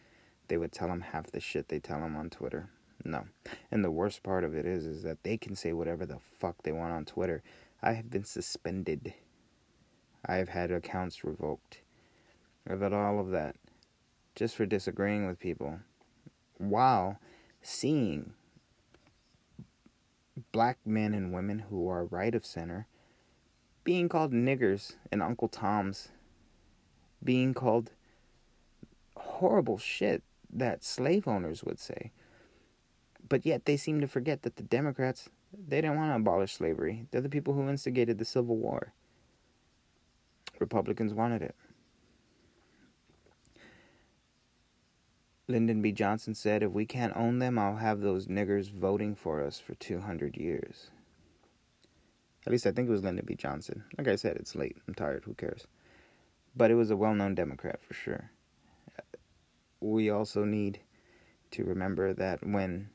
they 0.49 0.57
would 0.57 0.73
tell 0.73 0.89
him 0.89 1.01
half 1.01 1.31
the 1.31 1.41
shit 1.41 1.69
they 1.69 1.79
tell 1.79 1.99
him 1.99 2.17
on 2.17 2.31
Twitter. 2.31 2.69
No. 3.05 3.25
And 3.71 3.85
the 3.85 3.91
worst 3.91 4.23
part 4.23 4.45
of 4.45 4.55
it 4.55 4.67
is 4.67 4.85
is 4.85 5.03
that 5.03 5.23
they 5.23 5.37
can 5.37 5.57
say 5.57 5.73
whatever 5.73 6.05
the 6.07 6.19
fuck 6.19 6.63
they 6.63 6.73
want 6.73 6.93
on 6.93 7.05
Twitter. 7.05 7.43
I 7.83 7.93
have 7.93 8.11
been 8.11 8.25
suspended. 8.25 9.15
I 10.27 10.35
have 10.37 10.51
had 10.51 10.71
accounts 10.71 11.25
revoked. 11.25 11.81
I've 12.69 12.83
had 12.83 12.93
all 12.93 13.19
of 13.19 13.31
that 13.31 13.57
just 14.35 14.55
for 14.55 14.67
disagreeing 14.67 15.27
with 15.27 15.39
people 15.39 15.81
while 16.59 17.19
seeing 17.63 18.33
black 20.53 20.79
men 20.85 21.15
and 21.15 21.33
women 21.33 21.61
who 21.71 21.89
are 21.89 22.05
right 22.05 22.35
of 22.35 22.45
center 22.45 22.87
being 23.85 24.09
called 24.09 24.33
niggers 24.33 24.95
and 25.11 25.23
Uncle 25.23 25.49
Toms, 25.49 26.09
being 27.23 27.55
called 27.55 27.91
horrible 29.17 29.79
shit 29.79 30.23
that 30.53 30.85
slave 30.85 31.27
owners 31.27 31.65
would 31.65 31.79
say. 31.79 32.13
But 33.27 33.47
yet 33.47 33.65
they 33.65 33.77
seem 33.77 34.01
to 34.01 34.09
forget 34.09 34.43
that 34.43 34.57
the 34.57 34.63
Democrats, 34.63 35.29
they 35.53 35.81
didn't 35.81 35.97
want 35.97 36.13
to 36.13 36.17
abolish 36.17 36.55
slavery. 36.55 37.07
They're 37.11 37.21
the 37.21 37.29
people 37.29 37.55
who 37.55 37.69
instigated 37.69 38.19
the 38.19 38.25
Civil 38.25 38.57
War. 38.57 38.93
Republicans 40.59 41.15
wanted 41.15 41.43
it. 41.43 41.55
Lyndon 45.51 45.83
B. 45.83 45.93
Johnson 45.93 46.35
said, 46.35 46.63
If 46.63 46.73
we 46.73 46.87
can't 46.87 47.17
own 47.17 47.39
them, 47.39 47.59
I'll 47.59 47.77
have 47.77 48.01
those 48.01 48.27
niggers 48.27 48.71
voting 48.71 49.15
for 49.15 49.43
us 49.43 49.59
for 49.59 49.75
200 49.75 50.37
years. 50.37 50.91
At 52.47 52.53
least 52.53 52.67
I 52.67 52.73
think 52.73 52.89
it 52.89 52.93
was 52.93 53.03
Lyndon 53.03 53.27
B. 53.27 53.35
Johnson. 53.35 53.85
Like 53.99 54.09
I 54.09 54.17
said, 54.17 54.37
it's 54.37 54.55
late. 54.55 54.77
I'm 54.89 54.95
tired. 54.95 55.25
Who 55.25 55.35
cares? 55.35 55.67
But 56.57 56.71
it 56.71 56.75
was 56.75 56.91
a 56.91 56.97
well 56.97 57.15
known 57.15 57.35
Democrat 57.35 57.81
for 57.83 57.95
sure 57.95 58.31
we 59.81 60.11
also 60.11 60.45
need 60.45 60.79
to 61.51 61.65
remember 61.65 62.13
that 62.13 62.47
when 62.47 62.91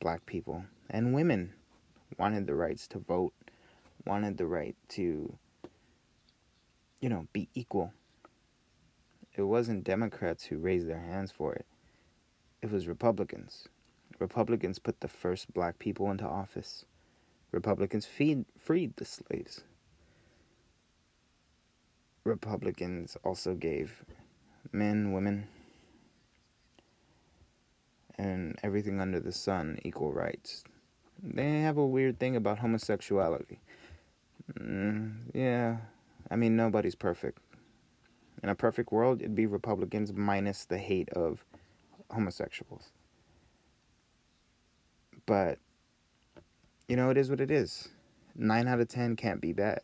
black 0.00 0.24
people 0.26 0.64
and 0.90 1.14
women 1.14 1.52
wanted 2.18 2.46
the 2.46 2.54
rights 2.54 2.88
to 2.88 2.98
vote, 2.98 3.32
wanted 4.06 4.36
the 4.38 4.46
right 4.46 4.76
to, 4.88 5.38
you 7.00 7.08
know, 7.08 7.26
be 7.32 7.48
equal. 7.54 7.92
It 9.36 9.42
wasn't 9.42 9.84
Democrats 9.84 10.44
who 10.44 10.58
raised 10.58 10.88
their 10.88 11.00
hands 11.00 11.30
for 11.30 11.54
it, 11.54 11.66
it 12.64 12.72
was 12.72 12.88
Republicans. 12.88 13.68
Republicans 14.18 14.78
put 14.78 15.00
the 15.00 15.08
first 15.08 15.52
black 15.52 15.78
people 15.78 16.10
into 16.10 16.24
office. 16.24 16.86
Republicans 17.52 18.06
feed, 18.06 18.46
freed 18.56 18.96
the 18.96 19.04
slaves. 19.04 19.64
Republicans 22.24 23.18
also 23.22 23.54
gave 23.54 24.02
men, 24.72 25.12
women, 25.12 25.46
and 28.16 28.58
everything 28.62 28.98
under 28.98 29.20
the 29.20 29.30
sun 29.30 29.78
equal 29.84 30.14
rights. 30.14 30.64
They 31.22 31.60
have 31.60 31.76
a 31.76 31.86
weird 31.86 32.18
thing 32.18 32.34
about 32.34 32.60
homosexuality. 32.60 33.60
Mm, 34.58 35.16
yeah, 35.34 35.76
I 36.30 36.36
mean, 36.36 36.56
nobody's 36.56 36.94
perfect. 36.94 37.40
In 38.42 38.48
a 38.48 38.54
perfect 38.54 38.90
world, 38.90 39.20
it'd 39.20 39.34
be 39.34 39.44
Republicans 39.44 40.14
minus 40.14 40.64
the 40.64 40.78
hate 40.78 41.10
of 41.10 41.44
homosexuals. 42.10 42.90
But, 45.26 45.58
you 46.88 46.96
know, 46.96 47.10
it 47.10 47.16
is 47.16 47.30
what 47.30 47.40
it 47.40 47.50
is. 47.50 47.88
Nine 48.34 48.68
out 48.68 48.80
of 48.80 48.88
ten 48.88 49.16
can't 49.16 49.40
be 49.40 49.52
bad. 49.52 49.80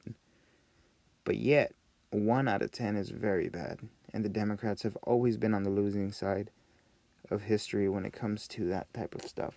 But 1.24 1.36
yet, 1.36 1.74
one 2.10 2.48
out 2.48 2.62
of 2.62 2.72
ten 2.72 2.96
is 2.96 3.10
very 3.10 3.48
bad. 3.48 3.80
And 4.12 4.24
the 4.24 4.28
Democrats 4.28 4.82
have 4.82 4.96
always 5.02 5.36
been 5.36 5.54
on 5.54 5.62
the 5.62 5.70
losing 5.70 6.10
side 6.12 6.50
of 7.30 7.42
history 7.42 7.88
when 7.88 8.04
it 8.04 8.12
comes 8.12 8.48
to 8.48 8.64
that 8.66 8.92
type 8.92 9.14
of 9.14 9.22
stuff. 9.22 9.54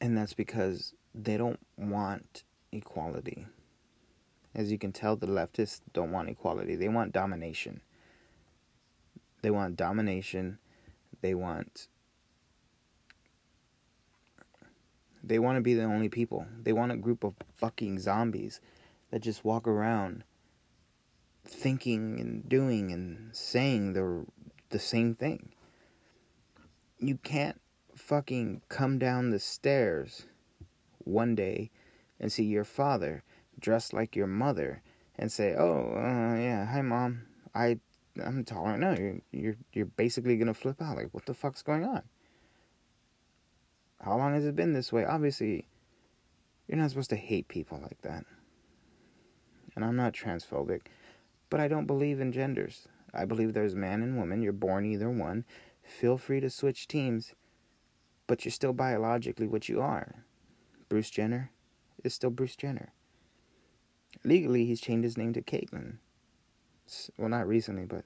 And 0.00 0.16
that's 0.16 0.34
because 0.34 0.94
they 1.14 1.36
don't 1.36 1.60
want 1.78 2.42
equality. 2.72 3.46
As 4.54 4.72
you 4.72 4.78
can 4.78 4.92
tell, 4.92 5.16
the 5.16 5.26
leftists 5.26 5.80
don't 5.92 6.12
want 6.12 6.28
equality. 6.28 6.76
They 6.76 6.88
want 6.88 7.12
domination. 7.12 7.80
They 9.46 9.52
want 9.52 9.76
domination. 9.76 10.58
They 11.20 11.32
want 11.32 11.86
they 15.22 15.38
want 15.38 15.54
to 15.54 15.60
be 15.60 15.74
the 15.74 15.84
only 15.84 16.08
people. 16.08 16.46
They 16.64 16.72
want 16.72 16.90
a 16.90 16.96
group 16.96 17.22
of 17.22 17.34
fucking 17.54 18.00
zombies 18.00 18.58
that 19.12 19.22
just 19.22 19.44
walk 19.44 19.68
around 19.68 20.24
thinking 21.44 22.18
and 22.18 22.48
doing 22.48 22.90
and 22.90 23.36
saying 23.36 23.92
the 23.92 24.26
the 24.70 24.80
same 24.80 25.14
thing. 25.14 25.50
You 26.98 27.16
can't 27.16 27.60
fucking 27.94 28.62
come 28.68 28.98
down 28.98 29.30
the 29.30 29.38
stairs 29.38 30.26
one 31.04 31.36
day 31.36 31.70
and 32.18 32.32
see 32.32 32.42
your 32.42 32.64
father 32.64 33.22
dressed 33.60 33.92
like 33.92 34.16
your 34.16 34.26
mother 34.26 34.82
and 35.16 35.30
say, 35.30 35.54
"Oh, 35.54 35.92
uh, 35.94 36.34
yeah, 36.34 36.66
hi 36.66 36.82
mom, 36.82 37.26
I 37.54 37.78
I'm 38.24 38.44
tolerant." 38.44 38.80
No, 38.80 38.94
you're 38.94 39.20
you're 39.32 39.56
you're 39.72 39.86
basically 39.86 40.36
gonna 40.36 40.54
flip 40.54 40.80
out. 40.80 40.96
Like, 40.96 41.12
what 41.12 41.26
the 41.26 41.34
fuck's 41.34 41.62
going 41.62 41.84
on? 41.84 42.02
How 44.00 44.16
long 44.16 44.34
has 44.34 44.44
it 44.44 44.56
been 44.56 44.72
this 44.72 44.92
way? 44.92 45.04
Obviously, 45.04 45.66
you're 46.68 46.78
not 46.78 46.90
supposed 46.90 47.10
to 47.10 47.16
hate 47.16 47.48
people 47.48 47.78
like 47.80 48.00
that. 48.02 48.24
And 49.74 49.84
I'm 49.84 49.96
not 49.96 50.12
transphobic. 50.12 50.82
But 51.48 51.60
I 51.60 51.68
don't 51.68 51.86
believe 51.86 52.20
in 52.20 52.32
genders. 52.32 52.88
I 53.14 53.24
believe 53.24 53.52
there's 53.52 53.74
man 53.74 54.02
and 54.02 54.16
woman. 54.16 54.42
You're 54.42 54.52
born 54.52 54.84
either 54.84 55.08
one. 55.08 55.44
Feel 55.82 56.18
free 56.18 56.40
to 56.40 56.50
switch 56.50 56.88
teams, 56.88 57.34
but 58.26 58.44
you're 58.44 58.52
still 58.52 58.72
biologically 58.72 59.46
what 59.46 59.68
you 59.68 59.80
are. 59.80 60.24
Bruce 60.88 61.10
Jenner 61.10 61.50
is 62.02 62.14
still 62.14 62.30
Bruce 62.30 62.56
Jenner. 62.56 62.92
Legally, 64.24 64.66
he's 64.66 64.80
changed 64.80 65.04
his 65.04 65.16
name 65.16 65.32
to 65.32 65.42
Caitlyn. 65.42 65.98
Well, 67.18 67.28
not 67.28 67.48
recently, 67.48 67.84
but 67.84 68.04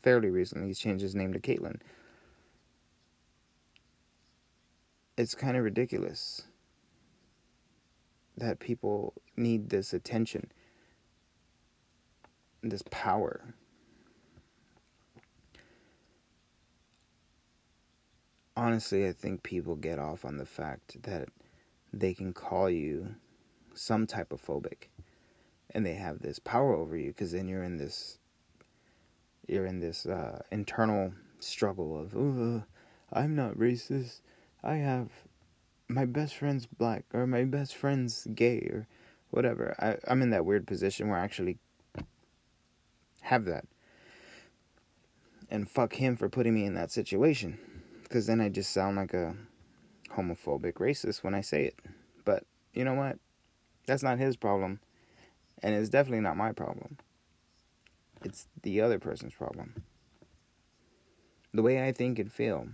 fairly 0.00 0.30
recently, 0.30 0.68
he's 0.68 0.78
changed 0.78 1.02
his 1.02 1.14
name 1.14 1.32
to 1.32 1.40
Caitlyn. 1.40 1.80
It's 5.16 5.34
kind 5.34 5.56
of 5.56 5.64
ridiculous 5.64 6.42
that 8.36 8.58
people 8.58 9.12
need 9.36 9.68
this 9.68 9.92
attention 9.92 10.50
this 12.62 12.82
power. 12.90 13.54
Honestly, 18.56 19.06
I 19.06 19.12
think 19.12 19.42
people 19.42 19.76
get 19.76 19.98
off 19.98 20.24
on 20.24 20.36
the 20.36 20.44
fact 20.44 21.02
that 21.04 21.28
they 21.92 22.12
can 22.12 22.32
call 22.32 22.68
you 22.68 23.14
some 23.74 24.06
type 24.06 24.32
of 24.32 24.44
phobic 24.44 24.88
and 25.74 25.84
they 25.84 25.94
have 25.94 26.20
this 26.20 26.38
power 26.38 26.74
over 26.74 26.96
you 26.96 27.08
because 27.08 27.32
then 27.32 27.48
you're 27.48 27.62
in 27.62 27.76
this 27.76 28.18
you're 29.46 29.66
in 29.66 29.80
this 29.80 30.06
uh, 30.06 30.40
internal 30.50 31.12
struggle 31.40 31.98
of 31.98 32.14
I'm 33.12 33.34
not 33.34 33.56
racist. 33.56 34.20
I 34.62 34.76
have 34.76 35.08
my 35.88 36.04
best 36.04 36.36
friend's 36.36 36.66
black 36.66 37.04
or 37.12 37.26
my 37.26 37.44
best 37.44 37.74
friend's 37.74 38.26
gay 38.34 38.58
or 38.70 38.86
whatever. 39.30 39.74
I, 39.80 39.96
I'm 40.10 40.22
in 40.22 40.30
that 40.30 40.44
weird 40.44 40.66
position 40.66 41.08
where 41.08 41.18
I 41.18 41.24
actually 41.24 41.58
have 43.22 43.44
that. 43.46 43.64
And 45.50 45.68
fuck 45.68 45.94
him 45.94 46.14
for 46.14 46.28
putting 46.28 46.54
me 46.54 46.64
in 46.64 46.74
that 46.74 46.92
situation. 46.92 47.58
Because 48.04 48.26
then 48.26 48.40
I 48.40 48.48
just 48.48 48.72
sound 48.72 48.96
like 48.96 49.14
a 49.14 49.34
homophobic 50.14 50.74
racist 50.74 51.24
when 51.24 51.34
I 51.34 51.40
say 51.40 51.64
it. 51.64 51.76
But 52.24 52.44
you 52.72 52.84
know 52.84 52.94
what? 52.94 53.18
That's 53.86 54.02
not 54.02 54.18
his 54.18 54.36
problem. 54.36 54.78
And 55.62 55.74
it's 55.74 55.90
definitely 55.90 56.20
not 56.20 56.36
my 56.36 56.52
problem. 56.52 56.96
It's 58.24 58.46
the 58.62 58.80
other 58.80 58.98
person's 58.98 59.34
problem. 59.34 59.84
The 61.52 61.62
way 61.62 61.86
I 61.86 61.92
think 61.92 62.18
and 62.18 62.32
feel 62.32 62.68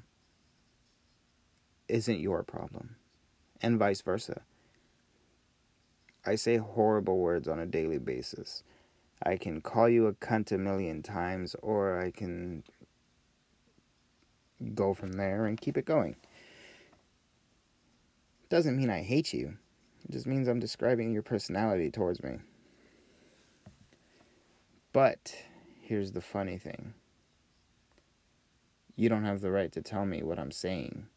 isn't 1.88 2.20
your 2.20 2.42
problem. 2.42 2.96
And 3.62 3.78
vice 3.78 4.02
versa. 4.02 4.42
I 6.24 6.34
say 6.34 6.56
horrible 6.56 7.18
words 7.18 7.48
on 7.48 7.60
a 7.60 7.66
daily 7.66 7.98
basis. 7.98 8.62
I 9.22 9.36
can 9.36 9.60
call 9.60 9.88
you 9.88 10.06
a 10.06 10.12
cunt 10.12 10.52
a 10.52 10.58
million 10.58 11.02
times, 11.02 11.56
or 11.62 12.00
I 12.00 12.10
can 12.10 12.64
go 14.74 14.92
from 14.92 15.12
there 15.12 15.46
and 15.46 15.60
keep 15.60 15.76
it 15.76 15.84
going. 15.84 16.16
Doesn't 18.48 18.76
mean 18.76 18.90
I 18.90 19.02
hate 19.02 19.32
you. 19.32 19.56
It 20.04 20.12
just 20.12 20.26
means 20.26 20.48
I'm 20.48 20.60
describing 20.60 21.12
your 21.12 21.22
personality 21.22 21.90
towards 21.90 22.22
me. 22.22 22.38
But 24.96 25.36
here's 25.82 26.12
the 26.12 26.22
funny 26.22 26.56
thing 26.56 26.94
you 28.96 29.10
don't 29.10 29.26
have 29.26 29.42
the 29.42 29.50
right 29.50 29.70
to 29.72 29.82
tell 29.82 30.06
me 30.06 30.22
what 30.22 30.38
I'm 30.38 30.50
saying 30.50 31.08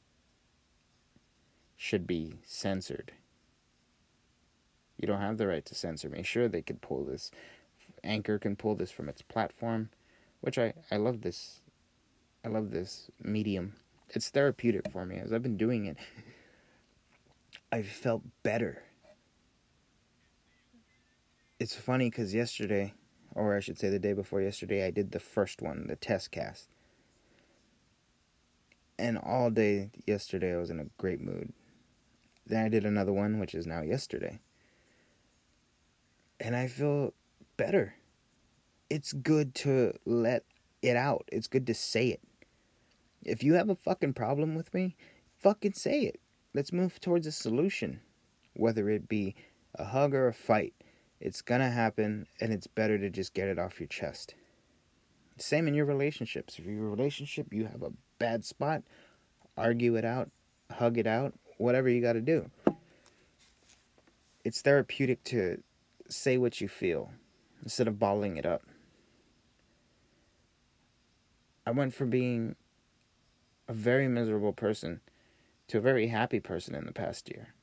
should 1.77 2.05
be 2.05 2.41
censored. 2.43 3.13
You 4.97 5.07
don't 5.07 5.21
have 5.21 5.37
the 5.37 5.47
right 5.47 5.63
to 5.63 5.75
censor 5.75 6.09
me. 6.09 6.23
Sure, 6.23 6.49
they 6.49 6.61
could 6.61 6.81
pull 6.81 7.05
this 7.05 7.31
Anchor 8.03 8.37
can 8.37 8.57
pull 8.57 8.75
this 8.75 8.91
from 8.91 9.07
its 9.07 9.21
platform, 9.21 9.91
which 10.41 10.57
I 10.57 10.73
I 10.91 10.97
love 10.97 11.21
this. 11.21 11.61
I 12.43 12.49
love 12.49 12.71
this 12.71 13.09
medium. 13.23 13.75
It's 14.09 14.27
therapeutic 14.27 14.91
for 14.91 15.05
me 15.05 15.19
as 15.19 15.31
I've 15.31 15.41
been 15.41 15.55
doing 15.55 15.85
it. 15.85 15.95
I 17.71 17.83
felt 17.83 18.23
better. 18.43 18.83
It's 21.61 21.75
funny 21.75 22.09
because 22.09 22.33
yesterday, 22.35 22.93
or 23.35 23.55
I 23.55 23.59
should 23.59 23.79
say 23.79 23.89
the 23.89 23.99
day 23.99 24.13
before 24.13 24.41
yesterday, 24.41 24.85
I 24.85 24.91
did 24.91 25.11
the 25.11 25.19
first 25.19 25.61
one, 25.61 25.87
the 25.87 25.95
test 25.95 26.31
cast. 26.31 26.69
And 28.97 29.17
all 29.17 29.49
day 29.49 29.91
yesterday, 30.05 30.53
I 30.53 30.57
was 30.57 30.69
in 30.69 30.79
a 30.79 30.85
great 30.97 31.21
mood. 31.21 31.53
Then 32.45 32.65
I 32.65 32.69
did 32.69 32.83
another 32.85 33.13
one, 33.13 33.39
which 33.39 33.55
is 33.55 33.65
now 33.65 33.81
yesterday. 33.81 34.39
And 36.39 36.55
I 36.55 36.67
feel 36.67 37.13
better. 37.55 37.95
It's 38.89 39.13
good 39.13 39.53
to 39.55 39.93
let 40.05 40.43
it 40.81 40.95
out. 40.95 41.29
It's 41.31 41.47
good 41.47 41.67
to 41.67 41.73
say 41.73 42.07
it. 42.07 42.21
If 43.23 43.43
you 43.43 43.53
have 43.53 43.69
a 43.69 43.75
fucking 43.75 44.13
problem 44.13 44.55
with 44.55 44.73
me, 44.73 44.95
fucking 45.37 45.73
say 45.73 46.01
it. 46.01 46.19
Let's 46.53 46.73
move 46.73 46.99
towards 46.99 47.27
a 47.27 47.31
solution. 47.31 48.01
Whether 48.53 48.89
it 48.89 49.07
be 49.07 49.35
a 49.75 49.85
hug 49.85 50.13
or 50.13 50.27
a 50.27 50.33
fight, 50.33 50.73
it's 51.19 51.41
gonna 51.41 51.69
happen 51.69 52.27
and 52.39 52.53
it's 52.53 52.67
better 52.67 52.97
to 52.97 53.09
just 53.09 53.33
get 53.33 53.47
it 53.47 53.59
off 53.59 53.79
your 53.79 53.87
chest. 53.87 54.35
Same 55.37 55.67
in 55.67 55.73
your 55.73 55.85
relationships. 55.85 56.59
If 56.59 56.65
your 56.65 56.89
relationship 56.89 57.53
you 57.53 57.65
have 57.65 57.81
a 57.81 57.93
bad 58.17 58.45
spot, 58.45 58.83
argue 59.57 59.95
it 59.95 60.05
out, 60.05 60.29
hug 60.71 60.97
it 60.97 61.07
out, 61.07 61.33
whatever 61.57 61.89
you 61.89 62.01
got 62.01 62.13
to 62.13 62.21
do. 62.21 62.49
It's 64.43 64.61
therapeutic 64.61 65.23
to 65.25 65.61
say 66.09 66.37
what 66.37 66.61
you 66.61 66.67
feel 66.67 67.11
instead 67.61 67.87
of 67.87 67.99
bottling 67.99 68.37
it 68.37 68.45
up. 68.45 68.63
I 71.65 71.71
went 71.71 71.93
from 71.93 72.09
being 72.09 72.55
a 73.67 73.73
very 73.73 74.07
miserable 74.07 74.53
person 74.53 75.01
to 75.67 75.77
a 75.77 75.81
very 75.81 76.07
happy 76.07 76.39
person 76.39 76.73
in 76.73 76.85
the 76.85 76.91
past 76.91 77.29
year. 77.29 77.53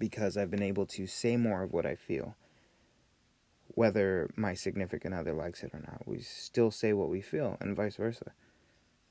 Because 0.00 0.36
I've 0.36 0.50
been 0.50 0.62
able 0.62 0.86
to 0.86 1.06
say 1.06 1.36
more 1.36 1.62
of 1.62 1.72
what 1.72 1.86
I 1.86 1.94
feel. 1.94 2.34
Whether 3.68 4.30
my 4.34 4.54
significant 4.54 5.14
other 5.14 5.32
likes 5.32 5.62
it 5.62 5.70
or 5.72 5.80
not, 5.80 6.08
we 6.08 6.20
still 6.20 6.72
say 6.72 6.92
what 6.92 7.08
we 7.08 7.20
feel, 7.20 7.56
and 7.60 7.76
vice 7.76 7.96
versa. 7.96 8.32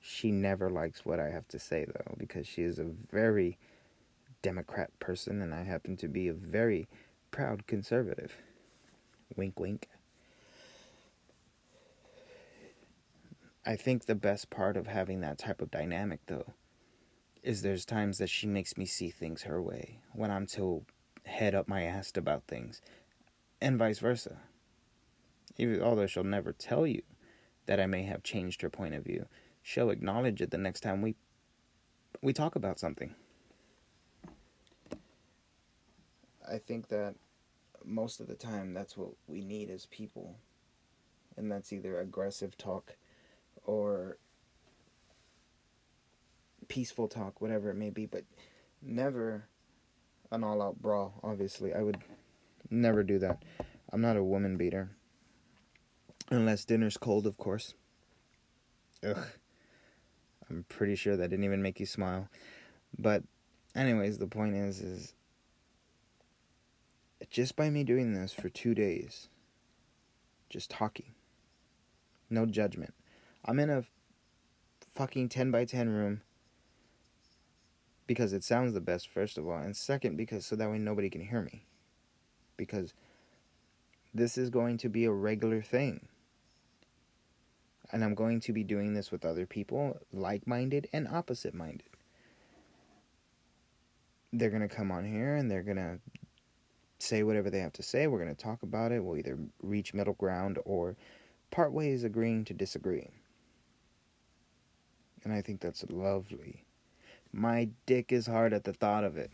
She 0.01 0.31
never 0.31 0.69
likes 0.69 1.05
what 1.05 1.19
I 1.19 1.29
have 1.29 1.47
to 1.49 1.59
say, 1.59 1.85
though, 1.85 2.15
because 2.17 2.45
she 2.47 2.63
is 2.63 2.79
a 2.79 2.83
very 2.83 3.57
Democrat 4.41 4.97
person, 4.99 5.41
and 5.41 5.53
I 5.53 5.63
happen 5.63 5.95
to 5.97 6.07
be 6.07 6.27
a 6.27 6.33
very 6.33 6.87
proud 7.31 7.67
conservative. 7.67 8.35
Wink, 9.35 9.59
wink. 9.59 9.87
I 13.65 13.75
think 13.75 14.05
the 14.05 14.15
best 14.15 14.49
part 14.49 14.75
of 14.75 14.87
having 14.87 15.21
that 15.21 15.37
type 15.37 15.61
of 15.61 15.69
dynamic, 15.69 16.21
though, 16.27 16.53
is 17.43 17.61
there's 17.61 17.85
times 17.85 18.17
that 18.17 18.29
she 18.29 18.47
makes 18.47 18.77
me 18.77 18.85
see 18.85 19.09
things 19.09 19.43
her 19.43 19.61
way 19.61 19.99
when 20.13 20.31
I'm 20.31 20.45
too 20.45 20.85
head 21.25 21.55
up 21.55 21.67
my 21.67 21.83
ass 21.83 22.11
about 22.15 22.43
things, 22.47 22.81
and 23.61 23.77
vice 23.77 23.99
versa. 23.99 24.37
Even 25.57 25.81
although 25.81 26.07
she'll 26.07 26.23
never 26.23 26.53
tell 26.53 26.87
you 26.87 27.01
that 27.65 27.79
I 27.79 27.85
may 27.85 28.03
have 28.03 28.23
changed 28.23 28.61
her 28.61 28.69
point 28.69 28.95
of 28.95 29.03
view, 29.03 29.27
she'll 29.61 29.89
acknowledge 29.89 30.41
it 30.41 30.51
the 30.51 30.57
next 30.57 30.81
time 30.81 31.01
we 31.01 31.15
we 32.21 32.33
talk 32.33 32.55
about 32.55 32.79
something. 32.79 33.15
I 36.49 36.57
think 36.57 36.87
that 36.87 37.15
most 37.85 38.19
of 38.19 38.27
the 38.27 38.35
time 38.35 38.73
that's 38.73 38.97
what 38.97 39.11
we 39.27 39.41
need 39.41 39.69
as 39.69 39.85
people. 39.85 40.35
And 41.37 41.51
that's 41.51 41.71
either 41.71 41.99
aggressive 41.99 42.57
talk 42.57 42.97
or 43.63 44.17
peaceful 46.69 47.09
talk, 47.09 47.41
whatever 47.41 47.69
it 47.69 47.75
may 47.75 47.89
be, 47.89 48.05
but 48.05 48.23
never 48.81 49.43
an 50.31 50.43
all 50.43 50.61
out 50.61 50.81
brawl, 50.81 51.19
obviously. 51.21 51.73
I 51.73 51.81
would 51.81 51.97
never 52.69 53.03
do 53.03 53.19
that. 53.19 53.43
I'm 53.91 54.01
not 54.01 54.15
a 54.15 54.23
woman 54.23 54.55
beater. 54.55 54.91
Unless 56.29 56.65
dinner's 56.65 56.95
cold, 56.95 57.27
of 57.27 57.37
course. 57.37 57.73
Ugh. 59.03 59.25
I'm 60.49 60.65
pretty 60.69 60.95
sure 60.95 61.17
that 61.17 61.29
didn't 61.29 61.45
even 61.45 61.61
make 61.61 61.79
you 61.79 61.85
smile. 61.85 62.29
But 62.97 63.23
anyways, 63.75 64.17
the 64.17 64.27
point 64.27 64.55
is 64.55 64.79
is 64.79 65.13
just 67.29 67.55
by 67.55 67.69
me 67.69 67.83
doing 67.83 68.13
this 68.13 68.33
for 68.33 68.49
2 68.49 68.73
days, 68.73 69.27
just 70.49 70.71
talking. 70.71 71.13
No 72.29 72.45
judgment. 72.45 72.93
I'm 73.43 73.59
in 73.59 73.69
a 73.69 73.83
fucking 74.93 75.29
10 75.29 75.51
by 75.51 75.65
10 75.65 75.89
room 75.89 76.21
because 78.09 78.33
it 78.33 78.43
sounds 78.43 78.73
the 78.73 78.81
best 78.81 79.07
first 79.07 79.37
of 79.37 79.47
all 79.47 79.59
and 79.59 79.77
second 79.77 80.17
because 80.17 80.43
so 80.43 80.55
that 80.55 80.71
way 80.71 80.79
nobody 80.79 81.11
can 81.11 81.21
hear 81.21 81.43
me. 81.43 81.63
Because 82.57 82.95
this 84.15 84.35
is 84.35 84.49
going 84.49 84.79
to 84.79 84.89
be 84.89 85.05
a 85.05 85.11
regular 85.11 85.61
thing. 85.61 86.07
And 87.91 88.03
i'm 88.03 88.15
going 88.15 88.39
to 88.39 88.51
be 88.51 88.63
doing 88.63 88.95
this 88.95 89.11
with 89.11 89.23
other 89.23 89.45
people 89.45 89.99
like-minded 90.11 90.89
and 90.91 91.07
opposite-minded. 91.07 91.83
They're 94.33 94.49
going 94.49 94.67
to 94.67 94.75
come 94.75 94.91
on 94.91 95.05
here 95.05 95.35
and 95.35 95.49
they're 95.49 95.61
going 95.61 95.77
to 95.77 95.99
say 96.97 97.21
whatever 97.21 97.51
they 97.51 97.59
have 97.59 97.73
to 97.73 97.83
say. 97.83 98.07
We're 98.07 98.23
going 98.23 98.35
to 98.35 98.43
talk 98.43 98.63
about 98.63 98.91
it. 98.91 99.03
We'll 99.03 99.17
either 99.17 99.37
reach 99.61 99.93
middle 99.93 100.15
ground 100.15 100.57
or 100.65 100.95
part 101.51 101.73
ways 101.73 102.03
agreeing 102.03 102.43
to 102.45 102.55
disagree. 102.55 103.07
And 105.23 105.31
i 105.31 105.43
think 105.43 105.61
that's 105.61 105.85
lovely 105.91 106.65
my 107.31 107.69
dick 107.85 108.11
is 108.11 108.27
hard 108.27 108.53
at 108.53 108.63
the 108.63 108.73
thought 108.73 109.03
of 109.03 109.17
it 109.17 109.31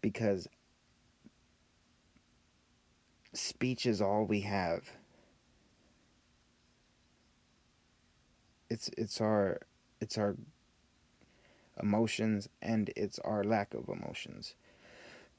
because 0.00 0.48
speech 3.32 3.86
is 3.86 4.00
all 4.00 4.24
we 4.24 4.40
have. 4.40 4.90
It's 8.68 8.88
it's 8.96 9.20
our 9.20 9.60
it's 10.00 10.16
our 10.16 10.36
emotions 11.80 12.48
and 12.60 12.90
it's 12.96 13.18
our 13.20 13.44
lack 13.44 13.74
of 13.74 13.88
emotions. 13.88 14.54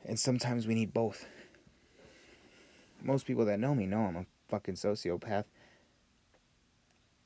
And 0.05 0.19
sometimes 0.19 0.67
we 0.67 0.75
need 0.75 0.93
both. 0.93 1.25
Most 3.01 3.25
people 3.25 3.45
that 3.45 3.59
know 3.59 3.75
me 3.75 3.85
know 3.85 4.01
I'm 4.01 4.15
a 4.15 4.25
fucking 4.49 4.75
sociopath. 4.75 5.45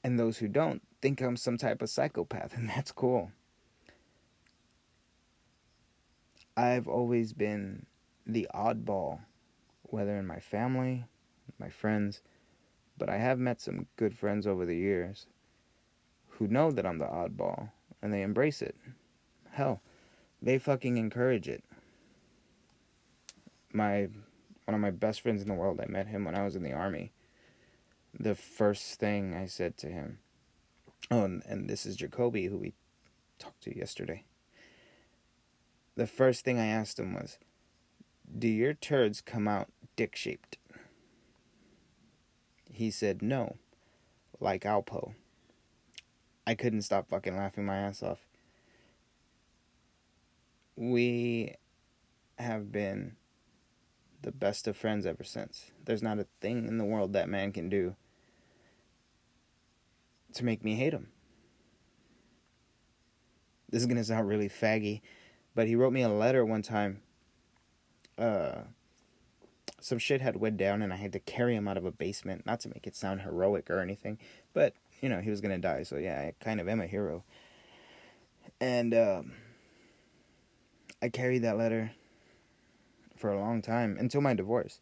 And 0.04 0.20
those 0.20 0.38
who 0.38 0.48
don't 0.48 0.82
think 1.02 1.22
I'm 1.22 1.36
some 1.36 1.58
type 1.58 1.82
of 1.82 1.90
psychopath, 1.90 2.54
and 2.56 2.70
that's 2.70 2.92
cool. 2.92 3.32
I've 6.58 6.88
always 6.88 7.34
been 7.34 7.86
the 8.26 8.48
oddball, 8.52 9.20
whether 9.84 10.18
in 10.18 10.26
my 10.26 10.40
family, 10.40 11.06
my 11.60 11.70
friends, 11.70 12.22
but 12.98 13.10
I 13.10 13.18
have 13.18 13.38
met 13.38 13.62
some 13.62 13.86
good 13.96 14.18
friends 14.18 14.48
over 14.48 14.66
the 14.66 14.76
years 14.76 15.28
who 16.30 16.48
know 16.48 16.72
that 16.72 16.86
I'm 16.86 16.98
the 16.98 17.06
oddball 17.06 17.70
and 18.02 18.12
they 18.12 18.24
embrace 18.24 18.64
it. 18.64 18.76
Hell, 19.52 19.82
they 20.42 20.58
fucking 20.58 20.98
encourage 20.98 21.48
it. 21.48 21.64
My 23.72 24.10
one 24.66 24.74
of 24.74 24.82
my 24.82 24.92
best 24.92 25.22
friends 25.22 25.44
in 25.44 25.48
the 25.48 25.54
world, 25.54 25.80
I 25.80 25.86
met 25.86 26.08
him 26.08 26.26
when 26.26 26.36
I 26.36 26.44
was 26.44 26.56
in 26.56 26.64
the 26.64 26.74
army. 26.74 27.12
The 28.20 28.34
first 28.34 29.00
thing 29.00 29.36
I 29.36 29.46
said 29.46 29.78
to 29.78 29.88
him, 29.88 30.18
oh, 31.12 31.24
and, 31.24 31.44
and 31.46 31.70
this 31.70 31.86
is 31.86 31.96
Jacoby, 31.96 32.48
who 32.48 32.58
we 32.58 32.74
talked 33.38 33.62
to 33.64 33.78
yesterday 33.78 34.26
the 35.98 36.08
first 36.08 36.46
thing 36.46 36.60
I 36.60 36.68
asked 36.68 37.00
him 37.00 37.14
was, 37.14 37.40
Do 38.38 38.48
your 38.48 38.76
turds 38.76 39.20
come 39.20 39.48
out 39.48 39.70
dick 39.96 40.16
shaped? 40.16 40.58
He 42.72 42.92
said, 42.92 43.22
No, 43.22 43.58
like 44.40 44.64
Alpo. 44.64 45.16
I 46.46 46.54
couldn't 46.54 46.84
stop 46.84 47.10
fucking 47.10 47.36
laughing 47.36 47.66
my 47.66 47.78
ass 47.78 48.04
off. 48.04 48.20
We 50.76 51.56
have 52.38 52.72
been 52.72 53.16
the 54.22 54.32
best 54.32 54.68
of 54.68 54.78
friends 54.78 55.06
ever 55.08 55.24
since. 55.24 55.72
There's 55.84 56.04
not 56.04 56.20
a 56.20 56.28
thing 56.40 56.68
in 56.68 56.78
the 56.78 56.86
world 56.86 57.14
that 57.14 57.28
man 57.28 57.52
can 57.52 57.70
do 57.70 57.96
to 60.36 60.46
make 60.46 60.64
me 60.64 60.76
hate 60.76 60.94
him. 60.94 61.08
This 63.70 63.82
is 63.82 63.88
gonna 63.88 64.04
sound 64.04 64.28
really 64.28 64.48
faggy 64.48 65.02
but 65.58 65.68
he 65.68 65.76
wrote 65.76 65.92
me 65.92 66.04
a 66.04 66.08
letter 66.08 66.46
one 66.46 66.62
time. 66.62 67.02
Uh, 68.16 68.60
some 69.82 69.98
shit 69.98 70.22
had 70.22 70.36
went 70.36 70.56
down, 70.56 70.84
and 70.84 70.94
I 70.94 70.98
had 70.98 71.14
to 71.14 71.20
carry 71.20 71.56
him 71.56 71.68
out 71.68 71.78
of 71.78 71.84
a 71.84 71.92
basement. 71.92 72.46
Not 72.46 72.60
to 72.60 72.70
make 72.70 72.86
it 72.86 72.96
sound 72.96 73.22
heroic 73.22 73.72
or 73.72 73.80
anything, 73.80 74.20
but 74.54 74.76
you 75.02 75.10
know 75.10 75.20
he 75.20 75.32
was 75.32 75.42
gonna 75.42 75.58
die. 75.58 75.82
So 75.82 75.98
yeah, 75.98 76.20
I 76.20 76.34
kind 76.46 76.62
of 76.62 76.70
am 76.70 76.80
a 76.80 76.86
hero. 76.86 77.24
And 78.62 78.94
um, 78.94 79.32
I 81.02 81.10
carried 81.10 81.42
that 81.42 81.58
letter 81.58 81.90
for 83.16 83.32
a 83.32 83.40
long 83.40 83.64
time 83.64 83.98
until 84.00 84.22
my 84.22 84.36
divorce. 84.36 84.80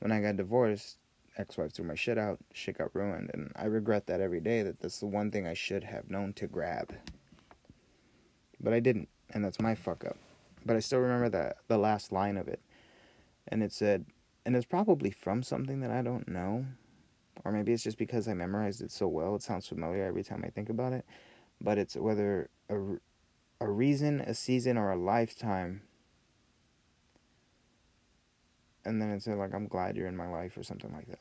When 0.00 0.10
I 0.10 0.20
got 0.20 0.36
divorced, 0.36 0.98
ex-wife 1.38 1.72
threw 1.72 1.86
my 1.86 1.94
shit 1.94 2.18
out. 2.18 2.40
Shit 2.52 2.78
got 2.78 2.92
ruined, 2.96 3.30
and 3.32 3.52
I 3.54 3.66
regret 3.66 4.08
that 4.08 4.20
every 4.20 4.40
day. 4.40 4.64
That 4.64 4.80
that's 4.80 4.98
the 4.98 5.06
one 5.06 5.30
thing 5.30 5.46
I 5.46 5.54
should 5.54 5.84
have 5.84 6.10
known 6.10 6.32
to 6.32 6.48
grab, 6.48 6.96
but 8.58 8.72
I 8.72 8.80
didn't 8.80 9.08
and 9.30 9.44
that's 9.44 9.60
my 9.60 9.74
fuck 9.74 10.04
up. 10.04 10.16
But 10.64 10.76
I 10.76 10.80
still 10.80 10.98
remember 11.00 11.28
that 11.30 11.58
the 11.68 11.78
last 11.78 12.12
line 12.12 12.36
of 12.36 12.48
it, 12.48 12.60
and 13.48 13.62
it 13.62 13.72
said, 13.72 14.06
and 14.44 14.56
it's 14.56 14.66
probably 14.66 15.10
from 15.10 15.42
something 15.42 15.80
that 15.80 15.90
I 15.90 16.02
don't 16.02 16.28
know, 16.28 16.66
or 17.44 17.52
maybe 17.52 17.72
it's 17.72 17.82
just 17.82 17.98
because 17.98 18.28
I 18.28 18.34
memorized 18.34 18.82
it 18.82 18.90
so 18.90 19.06
well. 19.08 19.34
It 19.36 19.42
sounds 19.42 19.68
familiar 19.68 20.04
every 20.04 20.22
time 20.24 20.42
I 20.44 20.50
think 20.50 20.68
about 20.68 20.92
it, 20.92 21.04
but 21.60 21.78
it's 21.78 21.96
whether 21.96 22.50
a 22.68 22.78
a 23.60 23.70
reason, 23.70 24.20
a 24.20 24.34
season, 24.34 24.76
or 24.76 24.90
a 24.92 24.96
lifetime. 24.96 25.82
And 28.84 29.00
then 29.02 29.10
it 29.10 29.22
said 29.22 29.38
like, 29.38 29.54
"I'm 29.54 29.66
glad 29.68 29.96
you're 29.96 30.08
in 30.08 30.16
my 30.16 30.28
life" 30.28 30.56
or 30.56 30.62
something 30.62 30.92
like 30.92 31.08
that. 31.08 31.20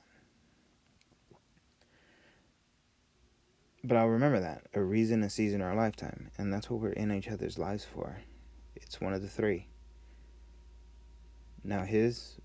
But 3.87 3.97
I'll 3.97 4.07
remember 4.07 4.39
that 4.39 4.63
a 4.73 4.81
reason, 4.81 5.21
a 5.21 5.29
season, 5.29 5.61
or 5.61 5.69
a 5.69 5.75
lifetime. 5.75 6.31
And 6.39 6.51
that's 6.51 6.71
what 6.71 6.79
we're 6.79 6.89
in 6.89 7.11
each 7.11 7.27
other's 7.27 7.59
lives 7.59 7.85
for. 7.85 8.17
It's 8.75 8.99
one 8.99 9.13
of 9.13 9.21
the 9.21 9.27
three. 9.27 9.67
Now, 11.63 11.83
his 11.83 12.37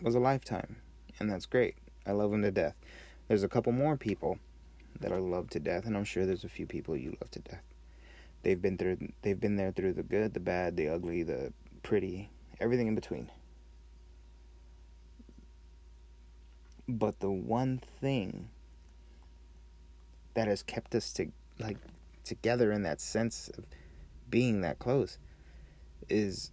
was 0.00 0.14
a 0.14 0.20
lifetime, 0.20 0.76
and 1.18 1.28
that's 1.28 1.46
great. 1.46 1.74
I 2.06 2.12
love 2.12 2.32
him 2.32 2.42
to 2.42 2.52
death. 2.52 2.76
There's 3.26 3.42
a 3.42 3.48
couple 3.48 3.72
more 3.72 3.96
people 3.96 4.38
that 5.00 5.10
I 5.10 5.16
love 5.16 5.50
to 5.50 5.58
death, 5.58 5.84
and 5.84 5.96
I'm 5.96 6.04
sure 6.04 6.26
there's 6.26 6.44
a 6.44 6.48
few 6.48 6.66
people 6.66 6.96
you 6.96 7.16
love 7.20 7.30
to 7.32 7.40
death. 7.40 7.64
They've 8.42 8.60
been 8.60 8.78
through 8.78 8.98
they've 9.22 9.40
been 9.40 9.56
there 9.56 9.72
through 9.72 9.94
the 9.94 10.02
good, 10.04 10.32
the 10.32 10.40
bad, 10.40 10.76
the 10.76 10.88
ugly, 10.88 11.24
the 11.24 11.52
pretty, 11.82 12.30
everything 12.60 12.86
in 12.86 12.94
between. 12.94 13.32
But 16.86 17.18
the 17.18 17.32
one 17.32 17.80
thing 18.00 18.50
that 20.34 20.48
has 20.48 20.62
kept 20.62 20.94
us 20.94 21.12
to 21.14 21.28
like 21.58 21.78
together 22.24 22.72
in 22.72 22.82
that 22.82 23.00
sense 23.00 23.50
of 23.56 23.66
being 24.28 24.62
that 24.62 24.78
close 24.78 25.18
is 26.08 26.50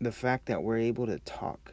the 0.00 0.12
fact 0.12 0.46
that 0.46 0.62
we're 0.62 0.78
able 0.78 1.06
to 1.06 1.18
talk. 1.20 1.72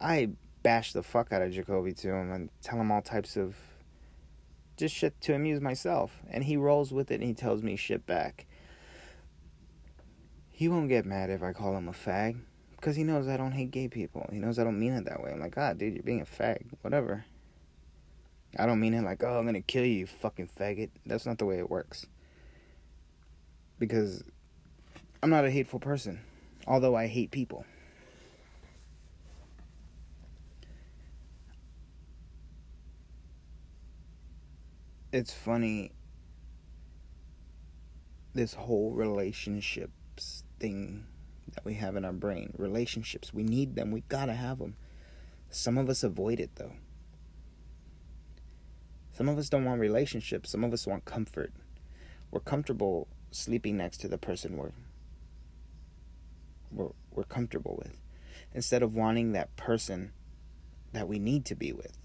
I 0.00 0.30
bash 0.62 0.92
the 0.92 1.02
fuck 1.02 1.32
out 1.32 1.42
of 1.42 1.52
Jacoby 1.52 1.92
to 1.92 2.08
him 2.08 2.32
and 2.32 2.50
tell 2.62 2.80
him 2.80 2.90
all 2.90 3.02
types 3.02 3.36
of 3.36 3.56
just 4.76 4.94
shit 4.94 5.20
to 5.22 5.34
amuse 5.34 5.60
myself. 5.60 6.22
And 6.30 6.44
he 6.44 6.56
rolls 6.56 6.92
with 6.92 7.10
it 7.10 7.16
and 7.16 7.24
he 7.24 7.34
tells 7.34 7.62
me 7.62 7.76
shit 7.76 8.06
back. 8.06 8.46
He 10.50 10.68
won't 10.68 10.88
get 10.88 11.04
mad 11.04 11.30
if 11.30 11.42
I 11.42 11.52
call 11.52 11.76
him 11.76 11.88
a 11.88 11.92
fag 11.92 12.38
because 12.76 12.96
he 12.96 13.04
knows 13.04 13.28
I 13.28 13.36
don't 13.36 13.52
hate 13.52 13.70
gay 13.70 13.88
people. 13.88 14.28
He 14.32 14.38
knows 14.38 14.58
I 14.58 14.64
don't 14.64 14.78
mean 14.78 14.92
it 14.92 15.04
that 15.04 15.22
way. 15.22 15.32
I'm 15.32 15.40
like, 15.40 15.58
ah, 15.58 15.72
dude, 15.72 15.94
you're 15.94 16.02
being 16.02 16.20
a 16.20 16.24
fag. 16.24 16.64
Whatever. 16.80 17.24
I 18.58 18.66
don't 18.66 18.80
mean 18.80 18.92
it 18.92 19.02
like, 19.02 19.22
oh, 19.22 19.38
I'm 19.38 19.46
gonna 19.46 19.60
kill 19.60 19.84
you, 19.84 20.00
you 20.00 20.06
fucking 20.06 20.48
faggot. 20.58 20.90
That's 21.06 21.24
not 21.24 21.38
the 21.38 21.44
way 21.44 21.58
it 21.58 21.70
works. 21.70 22.06
Because 23.78 24.24
I'm 25.22 25.30
not 25.30 25.44
a 25.44 25.50
hateful 25.50 25.78
person, 25.78 26.20
although 26.66 26.96
I 26.96 27.06
hate 27.06 27.30
people. 27.30 27.64
It's 35.12 35.32
funny, 35.32 35.92
this 38.34 38.54
whole 38.54 38.92
relationships 38.92 40.42
thing 40.58 41.06
that 41.54 41.64
we 41.64 41.74
have 41.74 41.96
in 41.96 42.04
our 42.04 42.12
brain. 42.12 42.52
Relationships, 42.58 43.32
we 43.32 43.44
need 43.44 43.76
them, 43.76 43.92
we 43.92 44.02
gotta 44.08 44.34
have 44.34 44.58
them. 44.58 44.76
Some 45.48 45.78
of 45.78 45.88
us 45.88 46.02
avoid 46.02 46.40
it 46.40 46.56
though. 46.56 46.72
Some 49.18 49.28
of 49.28 49.36
us 49.36 49.48
don't 49.48 49.64
want 49.64 49.80
relationships, 49.80 50.48
some 50.52 50.62
of 50.62 50.72
us 50.72 50.86
want 50.86 51.04
comfort. 51.04 51.52
We're 52.30 52.38
comfortable 52.38 53.08
sleeping 53.32 53.76
next 53.76 53.98
to 54.02 54.06
the 54.06 54.16
person 54.16 54.56
we're 54.56 54.70
we're, 56.70 56.90
we're 57.12 57.24
comfortable 57.24 57.74
with 57.76 57.96
instead 58.54 58.80
of 58.80 58.94
wanting 58.94 59.32
that 59.32 59.56
person 59.56 60.12
that 60.92 61.08
we 61.08 61.18
need 61.18 61.44
to 61.46 61.56
be 61.56 61.72
with. 61.72 61.98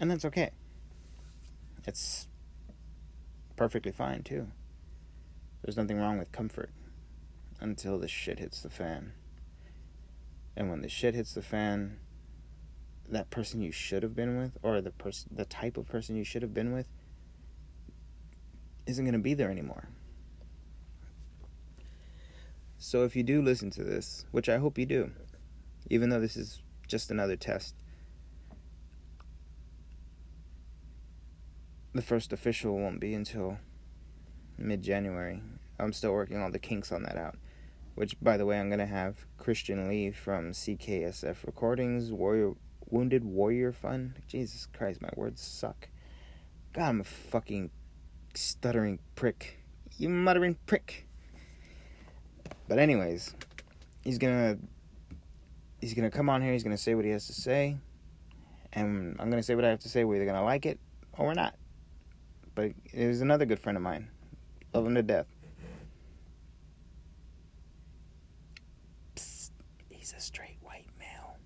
And 0.00 0.10
that's 0.10 0.24
okay. 0.24 0.50
It's 1.86 2.26
perfectly 3.54 3.92
fine 3.92 4.24
too. 4.24 4.48
There's 5.62 5.76
nothing 5.76 6.00
wrong 6.00 6.18
with 6.18 6.32
comfort 6.32 6.70
until 7.60 8.00
the 8.00 8.08
shit 8.08 8.40
hits 8.40 8.62
the 8.62 8.70
fan. 8.70 9.12
And 10.56 10.68
when 10.70 10.82
the 10.82 10.88
shit 10.88 11.14
hits 11.14 11.34
the 11.34 11.40
fan, 11.40 12.00
that 13.12 13.30
person 13.30 13.60
you 13.60 13.70
should 13.70 14.02
have 14.02 14.16
been 14.16 14.38
with 14.38 14.56
or 14.62 14.80
the 14.80 14.90
person 14.90 15.28
the 15.34 15.44
type 15.44 15.76
of 15.76 15.86
person 15.86 16.16
you 16.16 16.24
should 16.24 16.42
have 16.42 16.54
been 16.54 16.72
with 16.72 16.88
isn't 18.86 19.04
going 19.04 19.12
to 19.12 19.18
be 19.18 19.34
there 19.34 19.50
anymore. 19.50 19.88
So 22.78 23.04
if 23.04 23.14
you 23.14 23.22
do 23.22 23.40
listen 23.40 23.70
to 23.72 23.84
this, 23.84 24.24
which 24.32 24.48
I 24.48 24.58
hope 24.58 24.76
you 24.76 24.86
do, 24.86 25.12
even 25.88 26.08
though 26.08 26.18
this 26.18 26.36
is 26.36 26.62
just 26.88 27.12
another 27.12 27.36
test, 27.36 27.76
the 31.94 32.02
first 32.02 32.32
official 32.32 32.76
won't 32.76 32.98
be 32.98 33.14
until 33.14 33.58
mid 34.58 34.82
January. 34.82 35.40
I'm 35.78 35.92
still 35.92 36.12
working 36.12 36.42
all 36.42 36.50
the 36.50 36.58
kinks 36.58 36.90
on 36.90 37.04
that 37.04 37.16
out. 37.16 37.36
Which, 37.94 38.16
by 38.20 38.36
the 38.36 38.46
way, 38.46 38.58
I'm 38.58 38.70
gonna 38.70 38.86
have 38.86 39.26
Christian 39.38 39.88
Lee 39.88 40.10
from 40.10 40.52
CKSF 40.52 41.44
Recordings, 41.46 42.10
Warrior 42.10 42.54
Wounded 42.92 43.24
Warrior 43.24 43.72
Fund. 43.72 44.20
Jesus 44.28 44.68
Christ, 44.76 45.00
my 45.00 45.08
words 45.16 45.40
suck. 45.40 45.88
God, 46.74 46.88
I'm 46.88 47.00
a 47.00 47.04
fucking 47.04 47.70
stuttering 48.34 48.98
prick. 49.14 49.58
You 49.96 50.10
muttering 50.10 50.56
prick. 50.66 51.08
But 52.68 52.78
anyways, 52.78 53.34
he's 54.04 54.18
gonna 54.18 54.58
he's 55.80 55.94
gonna 55.94 56.10
come 56.10 56.28
on 56.28 56.42
here. 56.42 56.52
He's 56.52 56.62
gonna 56.62 56.76
say 56.76 56.94
what 56.94 57.04
he 57.04 57.10
has 57.10 57.26
to 57.26 57.32
say, 57.32 57.78
and 58.72 59.16
I'm 59.18 59.30
gonna 59.30 59.42
say 59.42 59.54
what 59.54 59.64
I 59.64 59.70
have 59.70 59.80
to 59.80 59.88
say. 59.88 60.04
We're 60.04 60.16
either 60.16 60.26
gonna 60.26 60.44
like 60.44 60.66
it 60.66 60.78
or 61.18 61.26
we're 61.26 61.34
not. 61.34 61.54
But 62.54 62.72
he's 62.84 63.22
another 63.22 63.46
good 63.46 63.58
friend 63.58 63.76
of 63.76 63.82
mine. 63.82 64.08
Love 64.74 64.86
him 64.86 64.94
to 64.94 65.02
death. 65.02 65.26
Psst, 69.16 69.50
he's 69.88 70.14
a 70.16 70.20
straight 70.20 70.58
white 70.62 70.88
male, 70.98 71.36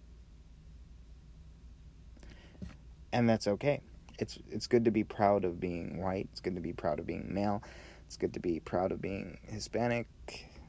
and 3.17 3.29
that's 3.29 3.47
okay. 3.47 3.81
It's 4.19 4.39
it's 4.51 4.67
good 4.67 4.85
to 4.85 4.91
be 4.91 5.05
proud 5.05 5.45
of 5.45 5.61
being 5.61 6.01
white. 6.01 6.29
It's 6.33 6.41
good 6.41 6.55
to 6.55 6.61
be 6.61 6.73
proud 6.73 6.99
of 6.99 7.07
being 7.07 7.33
male. 7.33 7.63
It's 8.07 8.17
good 8.17 8.35
to 8.35 8.41
be 8.41 8.61
proud 8.61 8.93
of 8.93 9.03
being 9.03 9.39
Hispanic 9.43 10.07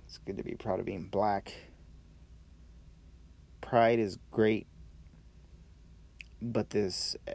it's 0.08 0.20
good 0.20 0.38
to 0.38 0.44
be 0.44 0.56
proud 0.56 0.80
of 0.80 0.86
being 0.86 1.08
black. 1.10 1.54
Pride 3.60 4.00
is 4.00 4.18
great, 4.32 4.68
but 6.42 6.70
this 6.70 7.18
uh, 7.28 7.34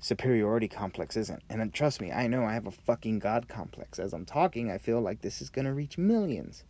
superiority 0.00 0.66
complex 0.66 1.16
isn't. 1.16 1.44
And 1.48 1.72
trust 1.72 2.00
me, 2.00 2.10
I 2.10 2.26
know 2.26 2.44
I 2.44 2.54
have 2.54 2.66
a 2.66 2.72
fucking 2.72 3.20
God 3.20 3.46
complex. 3.46 4.00
As 4.00 4.12
I'm 4.12 4.24
talking, 4.24 4.68
I 4.68 4.78
feel 4.78 5.00
like 5.00 5.20
this 5.20 5.40
is 5.40 5.48
going 5.48 5.66
to 5.66 5.72
reach 5.72 5.96
millions. 5.96 6.64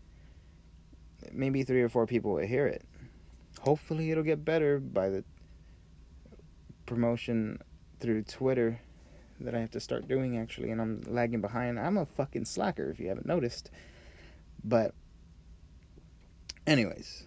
Maybe 1.32 1.62
three 1.62 1.80
or 1.80 1.88
four 1.88 2.06
people 2.06 2.34
will 2.34 2.46
hear 2.46 2.66
it. 2.66 2.84
Hopefully, 3.62 4.10
it'll 4.10 4.22
get 4.22 4.44
better 4.44 4.78
by 4.78 5.08
the 5.08 5.24
promotion 6.86 7.60
through 8.00 8.22
Twitter 8.22 8.80
that 9.40 9.54
I 9.54 9.60
have 9.60 9.70
to 9.72 9.80
start 9.80 10.08
doing 10.08 10.38
actually, 10.38 10.70
and 10.70 10.80
I'm 10.80 11.02
lagging 11.06 11.40
behind. 11.40 11.78
I'm 11.78 11.98
a 11.98 12.06
fucking 12.06 12.44
slacker 12.44 12.90
if 12.90 12.98
you 12.98 13.08
haven't 13.08 13.26
noticed. 13.26 13.70
But, 14.64 14.94
anyways. 16.66 17.24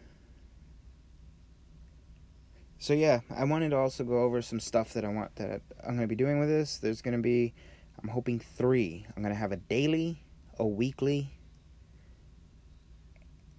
So 2.79 2.93
yeah, 2.93 3.19
I 3.35 3.43
wanted 3.43 3.69
to 3.69 3.77
also 3.77 4.03
go 4.03 4.23
over 4.23 4.41
some 4.41 4.59
stuff 4.59 4.93
that 4.93 5.03
I 5.03 5.09
want 5.09 5.35
that 5.35 5.61
I'm 5.81 5.95
going 5.95 6.01
to 6.01 6.07
be 6.07 6.15
doing 6.15 6.39
with 6.39 6.49
this. 6.49 6.77
There's 6.77 7.01
going 7.01 7.15
to 7.15 7.21
be, 7.21 7.53
I'm 8.01 8.09
hoping 8.09 8.39
three. 8.39 9.05
I'm 9.15 9.21
going 9.21 9.33
to 9.33 9.39
have 9.39 9.51
a 9.51 9.57
daily, 9.57 10.23
a 10.57 10.65
weekly, 10.65 11.29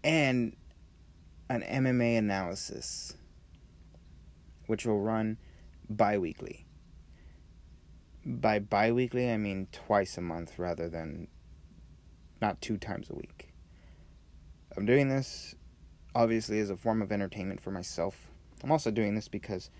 and 0.02 0.56
an 1.50 1.62
MMA 1.62 2.16
analysis, 2.16 3.14
which 4.66 4.86
will 4.86 5.00
run 5.00 5.36
bi 5.90 6.16
weekly 6.16 6.64
by 8.24 8.58
bi-weekly 8.58 9.30
i 9.30 9.36
mean 9.36 9.66
twice 9.72 10.16
a 10.16 10.20
month 10.20 10.58
rather 10.58 10.88
than 10.88 11.26
not 12.40 12.60
two 12.60 12.76
times 12.76 13.10
a 13.10 13.14
week. 13.14 13.52
I'm 14.76 14.86
doing 14.86 15.08
this 15.08 15.54
obviously 16.14 16.58
as 16.58 16.70
a 16.70 16.76
form 16.76 17.02
of 17.02 17.12
entertainment 17.12 17.60
for 17.60 17.70
myself. 17.70 18.30
I'm 18.64 18.72
also 18.72 18.90
doing 18.90 19.14
this 19.14 19.28
because 19.28 19.70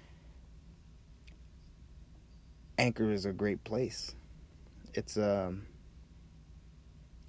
anchor 2.78 3.10
is 3.10 3.24
a 3.24 3.32
great 3.32 3.64
place. 3.64 4.14
It's 4.94 5.16
a 5.16 5.48
um, 5.48 5.66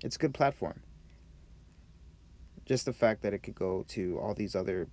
it's 0.04 0.16
a 0.16 0.20
good 0.20 0.34
platform. 0.34 0.82
Just 2.66 2.86
the 2.86 2.94
fact 2.94 3.22
that 3.24 3.34
it 3.34 3.40
could 3.40 3.56
go 3.56 3.86
to 3.90 4.20
all 4.20 4.34
these 4.34 4.56
other 4.56 4.88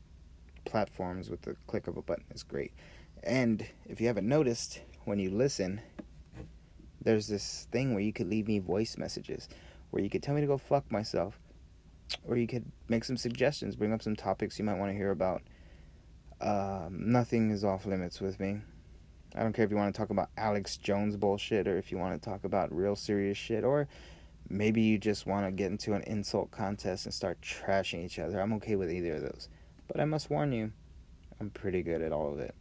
platforms 0.64 1.30
with 1.30 1.42
the 1.42 1.56
click 1.66 1.86
of 1.86 1.96
a 1.96 2.02
button 2.02 2.24
is 2.34 2.42
great 2.42 2.72
and 3.22 3.66
if 3.86 4.00
you 4.00 4.06
haven't 4.06 4.28
noticed 4.28 4.80
when 5.04 5.18
you 5.18 5.30
listen 5.30 5.80
there's 7.00 7.28
this 7.28 7.66
thing 7.70 7.94
where 7.94 8.02
you 8.02 8.12
could 8.12 8.28
leave 8.28 8.48
me 8.48 8.58
voice 8.58 8.96
messages 8.98 9.48
where 9.90 10.02
you 10.02 10.10
could 10.10 10.22
tell 10.22 10.34
me 10.34 10.40
to 10.40 10.46
go 10.46 10.58
fuck 10.58 10.90
myself 10.90 11.38
or 12.26 12.36
you 12.36 12.46
could 12.46 12.70
make 12.88 13.04
some 13.04 13.16
suggestions 13.16 13.76
bring 13.76 13.92
up 13.92 14.02
some 14.02 14.16
topics 14.16 14.58
you 14.58 14.64
might 14.64 14.78
want 14.78 14.90
to 14.90 14.96
hear 14.96 15.10
about. 15.10 15.42
Um, 16.40 17.10
nothing 17.10 17.50
is 17.50 17.64
off 17.64 17.86
limits 17.86 18.20
with 18.20 18.38
me. 18.38 18.60
I 19.34 19.42
don't 19.42 19.52
care 19.52 19.64
if 19.64 19.70
you 19.70 19.76
want 19.76 19.94
to 19.94 19.98
talk 19.98 20.10
about 20.10 20.30
alex 20.38 20.78
jones 20.78 21.16
bullshit 21.16 21.68
or 21.68 21.76
if 21.76 21.92
you 21.92 21.98
want 21.98 22.20
to 22.20 22.30
talk 22.30 22.44
about 22.44 22.74
real 22.74 22.96
serious 22.96 23.36
shit 23.36 23.62
or 23.62 23.86
maybe 24.48 24.80
you 24.80 24.98
just 24.98 25.26
want 25.26 25.46
to 25.46 25.52
get 25.52 25.70
into 25.70 25.92
an 25.92 26.02
insult 26.02 26.50
contest 26.50 27.04
and 27.04 27.12
start 27.12 27.38
trashing 27.42 28.04
each 28.04 28.18
other. 28.18 28.40
I'm 28.40 28.54
okay 28.54 28.76
with 28.76 28.90
either 28.90 29.16
of 29.16 29.22
those. 29.22 29.48
But 29.86 30.00
i 30.00 30.04
must 30.04 30.28
warn 30.30 30.52
you 30.52 30.72
i'm 31.40 31.50
pretty 31.50 31.82
good 31.82 32.02
at 32.02 32.12
all 32.12 32.32
of 32.32 32.38
it 32.38 32.54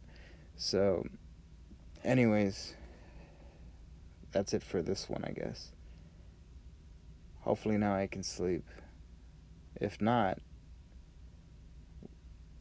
so 0.58 1.06
anyways 2.04 2.74
that's 4.32 4.52
it 4.52 4.62
for 4.62 4.82
this 4.82 5.08
one, 5.08 5.24
I 5.24 5.32
guess. 5.32 5.72
Hopefully 7.40 7.78
now 7.78 7.94
I 7.94 8.06
can 8.06 8.22
sleep. 8.22 8.64
If 9.80 10.00
not, 10.00 10.38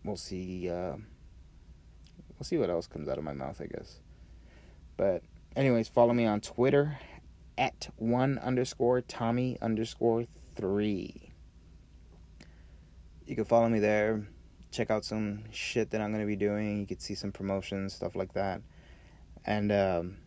we'll 0.03 0.17
see. 0.17 0.69
Uh, 0.69 0.95
we'll 2.37 2.43
see 2.43 2.57
what 2.57 2.69
else 2.69 2.87
comes 2.87 3.09
out 3.09 3.17
of 3.17 3.23
my 3.23 3.33
mouth, 3.33 3.59
I 3.61 3.65
guess. 3.65 3.99
But, 4.95 5.23
anyways, 5.55 5.87
follow 5.87 6.13
me 6.13 6.25
on 6.25 6.41
Twitter 6.41 6.99
at 7.57 7.89
one 7.97 8.39
underscore 8.39 9.01
Tommy 9.01 9.57
underscore 9.61 10.25
three. 10.55 11.31
You 13.25 13.35
can 13.35 13.45
follow 13.45 13.67
me 13.67 13.79
there. 13.79 14.27
Check 14.77 14.91
out 14.91 15.03
some 15.03 15.39
shit 15.49 15.89
that 15.89 16.01
I'm 16.01 16.11
gonna 16.11 16.27
be 16.27 16.35
doing. 16.35 16.81
You 16.81 16.85
can 16.85 16.99
see 16.99 17.15
some 17.15 17.31
promotions, 17.31 17.95
stuff 17.95 18.15
like 18.15 18.33
that. 18.33 18.61
And 19.43 19.71
um, 19.71 20.17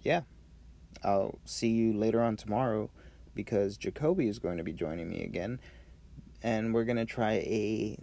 yeah, 0.00 0.22
I'll 1.04 1.38
see 1.44 1.68
you 1.68 1.92
later 1.92 2.20
on 2.20 2.36
tomorrow 2.36 2.90
because 3.32 3.76
Jacoby 3.76 4.26
is 4.26 4.40
going 4.40 4.58
to 4.58 4.64
be 4.64 4.72
joining 4.72 5.08
me 5.08 5.22
again, 5.22 5.60
and 6.42 6.74
we're 6.74 6.82
gonna 6.82 7.04
try 7.04 7.34
a 7.34 7.96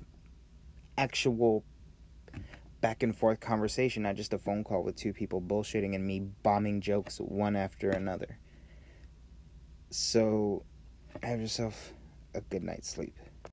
actual 0.97 1.65
back 2.79 3.03
and 3.03 3.13
forth 3.13 3.41
conversation, 3.41 4.03
not 4.03 4.15
just 4.15 4.31
a 4.31 4.37
phone 4.37 4.63
call 4.63 4.83
with 4.83 4.95
two 4.95 5.11
people 5.11 5.41
bullshitting 5.41 5.95
and 5.95 6.07
me 6.07 6.21
bombing 6.43 6.79
jokes 6.79 7.17
one 7.17 7.57
after 7.57 7.89
another. 7.89 8.37
So, 9.89 10.63
have 11.21 11.41
yourself 11.41 11.91
a 12.33 12.39
good 12.39 12.63
night's 12.63 12.89
sleep. 12.89 13.17